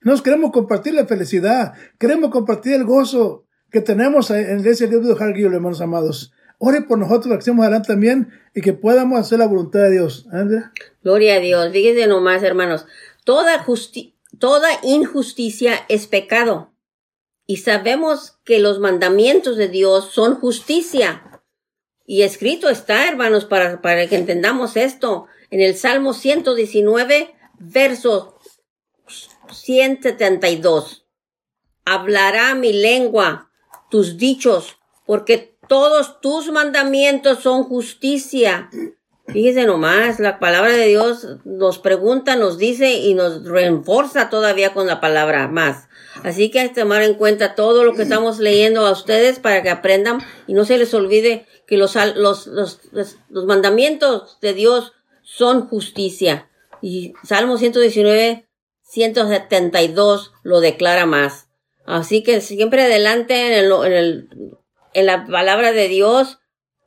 Nos 0.00 0.22
queremos 0.22 0.50
compartir 0.50 0.94
la 0.94 1.06
felicidad. 1.06 1.74
Queremos 1.98 2.30
compartir 2.30 2.72
el 2.72 2.84
gozo 2.84 3.44
que 3.70 3.80
tenemos 3.80 4.30
en 4.30 4.46
la 4.46 4.60
iglesia 4.60 4.86
de 4.86 4.98
Dios 4.98 5.18
de 5.18 5.42
hermanos 5.54 5.80
amados. 5.80 6.32
Ore 6.58 6.82
por 6.82 6.98
nosotros, 6.98 7.32
que 7.32 7.40
estemos 7.40 7.62
adelante 7.64 7.88
también 7.88 8.28
y 8.54 8.60
que 8.60 8.72
podamos 8.72 9.18
hacer 9.18 9.38
la 9.38 9.46
voluntad 9.46 9.80
de 9.80 9.92
Dios. 9.92 10.26
Gloria 11.02 11.36
a 11.36 11.40
Dios. 11.40 11.72
Fíjense 11.72 12.06
nomás, 12.06 12.42
hermanos. 12.42 12.86
Toda, 13.24 13.58
justi 13.62 14.11
toda 14.42 14.80
injusticia 14.82 15.86
es 15.88 16.08
pecado. 16.08 16.74
Y 17.46 17.58
sabemos 17.58 18.40
que 18.44 18.58
los 18.58 18.80
mandamientos 18.80 19.56
de 19.56 19.68
Dios 19.68 20.10
son 20.12 20.34
justicia. 20.34 21.44
Y 22.06 22.22
escrito 22.22 22.68
está, 22.68 23.06
hermanos, 23.06 23.44
para, 23.44 23.80
para 23.80 24.08
que 24.08 24.16
entendamos 24.16 24.76
esto. 24.76 25.28
En 25.50 25.60
el 25.60 25.76
Salmo 25.76 26.12
119, 26.12 27.32
verso 27.60 28.36
172. 29.52 31.06
Hablará 31.84 32.56
mi 32.56 32.72
lengua 32.72 33.52
tus 33.92 34.16
dichos, 34.16 34.76
porque 35.06 35.56
todos 35.68 36.20
tus 36.20 36.50
mandamientos 36.50 37.44
son 37.44 37.62
justicia. 37.62 38.70
Fíjese 39.32 39.64
nomás, 39.64 40.20
la 40.20 40.38
palabra 40.38 40.72
de 40.72 40.86
Dios 40.86 41.26
nos 41.44 41.78
pregunta, 41.78 42.36
nos 42.36 42.58
dice 42.58 42.92
y 42.92 43.14
nos 43.14 43.44
reenforza 43.44 44.28
todavía 44.28 44.74
con 44.74 44.86
la 44.86 45.00
palabra 45.00 45.48
más. 45.48 45.88
Así 46.22 46.50
que 46.50 46.60
hay 46.60 46.68
que 46.68 46.80
tomar 46.80 47.02
en 47.02 47.14
cuenta 47.14 47.54
todo 47.54 47.84
lo 47.84 47.94
que 47.94 48.02
estamos 48.02 48.38
leyendo 48.38 48.86
a 48.86 48.92
ustedes 48.92 49.38
para 49.38 49.62
que 49.62 49.70
aprendan 49.70 50.20
y 50.46 50.54
no 50.54 50.64
se 50.64 50.78
les 50.78 50.92
olvide 50.92 51.46
que 51.66 51.76
los, 51.76 51.96
los, 52.16 52.46
los, 52.46 52.80
los 52.92 53.44
mandamientos 53.46 54.38
de 54.40 54.52
Dios 54.52 54.92
son 55.22 55.66
justicia. 55.68 56.50
Y 56.82 57.14
Salmo 57.24 57.56
119, 57.56 58.46
172 58.82 60.32
lo 60.42 60.60
declara 60.60 61.06
más. 61.06 61.48
Así 61.86 62.22
que 62.22 62.40
siempre 62.40 62.82
adelante 62.82 63.46
en, 63.46 63.52
el, 63.52 63.72
en, 63.72 63.92
el, 63.92 64.28
en 64.92 65.06
la 65.06 65.24
palabra 65.26 65.72
de 65.72 65.88
Dios, 65.88 66.38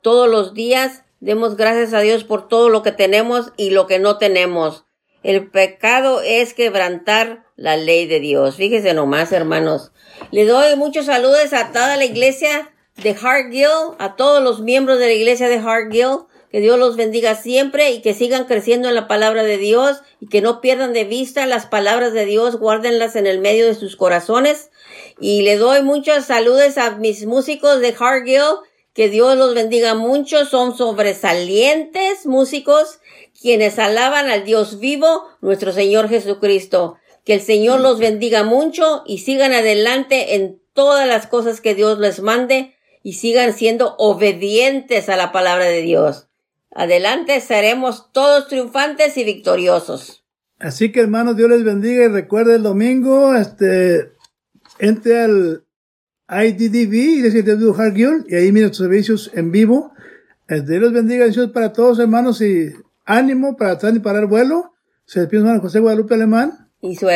todos 0.02 0.28
los 0.28 0.54
días, 0.54 1.02
demos 1.20 1.56
gracias 1.56 1.92
a 1.92 2.00
Dios 2.00 2.24
por 2.24 2.48
todo 2.48 2.68
lo 2.68 2.82
que 2.82 2.92
tenemos 2.92 3.52
y 3.56 3.70
lo 3.70 3.86
que 3.86 3.98
no 3.98 4.18
tenemos. 4.18 4.84
El 5.22 5.50
pecado 5.50 6.20
es 6.22 6.54
quebrantar 6.54 7.46
la 7.56 7.76
ley 7.76 8.06
de 8.06 8.20
Dios. 8.20 8.56
Fíjese 8.56 8.94
nomás, 8.94 9.32
hermanos. 9.32 9.90
Le 10.30 10.44
doy 10.44 10.76
muchos 10.76 11.06
saludos 11.06 11.52
a 11.52 11.72
toda 11.72 11.96
la 11.96 12.04
iglesia 12.04 12.72
de 13.02 13.10
Hartgill, 13.10 13.96
a 13.98 14.14
todos 14.16 14.42
los 14.42 14.60
miembros 14.60 14.98
de 14.98 15.06
la 15.06 15.12
iglesia 15.12 15.48
de 15.48 15.58
Hartgill. 15.58 16.26
Que 16.50 16.60
Dios 16.60 16.78
los 16.78 16.96
bendiga 16.96 17.34
siempre 17.34 17.90
y 17.90 18.02
que 18.02 18.14
sigan 18.14 18.44
creciendo 18.44 18.88
en 18.88 18.94
la 18.94 19.08
palabra 19.08 19.42
de 19.42 19.58
Dios 19.58 20.00
y 20.20 20.28
que 20.28 20.40
no 20.40 20.60
pierdan 20.60 20.92
de 20.92 21.04
vista 21.04 21.44
las 21.44 21.66
palabras 21.66 22.12
de 22.12 22.24
Dios, 22.24 22.56
guárdenlas 22.56 23.16
en 23.16 23.26
el 23.26 23.40
medio 23.40 23.66
de 23.66 23.74
sus 23.74 23.96
corazones. 23.96 24.70
Y 25.18 25.42
le 25.42 25.56
doy 25.56 25.82
muchos 25.82 26.26
saludos 26.26 26.78
a 26.78 26.92
mis 26.92 27.26
músicos 27.26 27.80
de 27.80 27.94
Hartgill. 27.98 28.60
Que 28.96 29.10
Dios 29.10 29.36
los 29.36 29.54
bendiga 29.54 29.94
mucho. 29.94 30.46
Son 30.46 30.74
sobresalientes 30.74 32.24
músicos 32.24 33.00
quienes 33.38 33.78
alaban 33.78 34.30
al 34.30 34.46
Dios 34.46 34.80
vivo, 34.80 35.22
nuestro 35.42 35.70
Señor 35.70 36.08
Jesucristo. 36.08 36.96
Que 37.22 37.34
el 37.34 37.42
Señor 37.42 37.80
los 37.80 37.98
bendiga 37.98 38.42
mucho 38.42 39.02
y 39.04 39.18
sigan 39.18 39.52
adelante 39.52 40.34
en 40.36 40.62
todas 40.72 41.06
las 41.06 41.26
cosas 41.26 41.60
que 41.60 41.74
Dios 41.74 41.98
les 41.98 42.20
mande 42.20 42.74
y 43.02 43.12
sigan 43.12 43.52
siendo 43.52 43.96
obedientes 43.98 45.10
a 45.10 45.16
la 45.18 45.30
palabra 45.30 45.66
de 45.66 45.82
Dios. 45.82 46.28
Adelante 46.70 47.42
seremos 47.42 48.10
todos 48.12 48.48
triunfantes 48.48 49.18
y 49.18 49.24
victoriosos. 49.24 50.24
Así 50.58 50.90
que 50.90 51.00
hermanos, 51.00 51.36
Dios 51.36 51.50
les 51.50 51.64
bendiga 51.64 52.04
y 52.06 52.08
recuerde 52.08 52.56
el 52.56 52.62
domingo, 52.62 53.34
este, 53.34 54.12
entre 54.78 55.20
al 55.20 55.65
IDDB, 56.28 56.94
Iglesia 56.94 57.42
de 57.42 57.56
Dios 57.56 57.78
Hargill, 57.78 58.24
y 58.28 58.34
ahí 58.34 58.50
miren 58.52 58.68
los 58.68 58.76
servicios 58.76 59.30
en 59.34 59.52
vivo. 59.52 59.92
Este, 60.48 60.72
Dios 60.72 60.82
les 60.82 60.92
bendiga, 60.92 61.20
bendiciones 61.20 61.52
para 61.52 61.72
todos 61.72 61.98
hermanos 61.98 62.40
y 62.40 62.72
ánimo 63.04 63.56
para 63.56 63.72
atrás 63.72 63.94
y 63.94 64.00
parar 64.00 64.26
vuelo. 64.26 64.74
Se 65.04 65.20
despide 65.20 65.40
hermano 65.40 65.60
José 65.60 65.80
Guadalupe 65.80 66.14
Alemán. 66.14 66.68
Y 66.80 66.96
su 66.96 67.08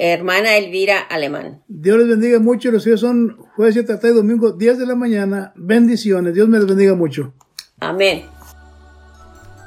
hermana 0.00 0.56
Elvira 0.56 1.00
Alemán. 1.00 1.62
Dios 1.68 1.98
les 1.98 2.08
bendiga 2.08 2.38
mucho. 2.40 2.70
Los 2.70 2.84
días 2.84 3.00
son 3.00 3.36
jueves 3.56 3.74
7 3.74 3.94
tarde 3.94 4.10
y 4.10 4.14
domingo 4.14 4.52
10 4.52 4.78
de 4.78 4.86
la 4.86 4.94
mañana. 4.94 5.52
Bendiciones. 5.56 6.34
Dios 6.34 6.48
me 6.48 6.58
les 6.58 6.66
bendiga 6.66 6.94
mucho. 6.94 7.32
Amén. 7.80 8.24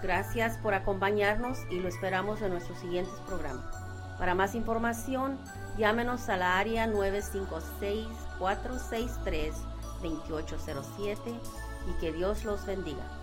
Gracias 0.03 0.57
por 0.57 0.73
acompañarnos 0.73 1.59
y 1.69 1.79
lo 1.79 1.87
esperamos 1.87 2.41
en 2.41 2.51
nuestros 2.51 2.79
siguientes 2.79 3.13
programas. 3.27 3.65
Para 4.17 4.35
más 4.35 4.55
información, 4.55 5.37
llámenos 5.77 6.29
a 6.29 6.37
la 6.37 6.59
área 6.59 6.87
956-463-2807 8.41 11.39
y 11.87 11.93
que 11.99 12.11
Dios 12.11 12.43
los 12.43 12.65
bendiga. 12.65 13.20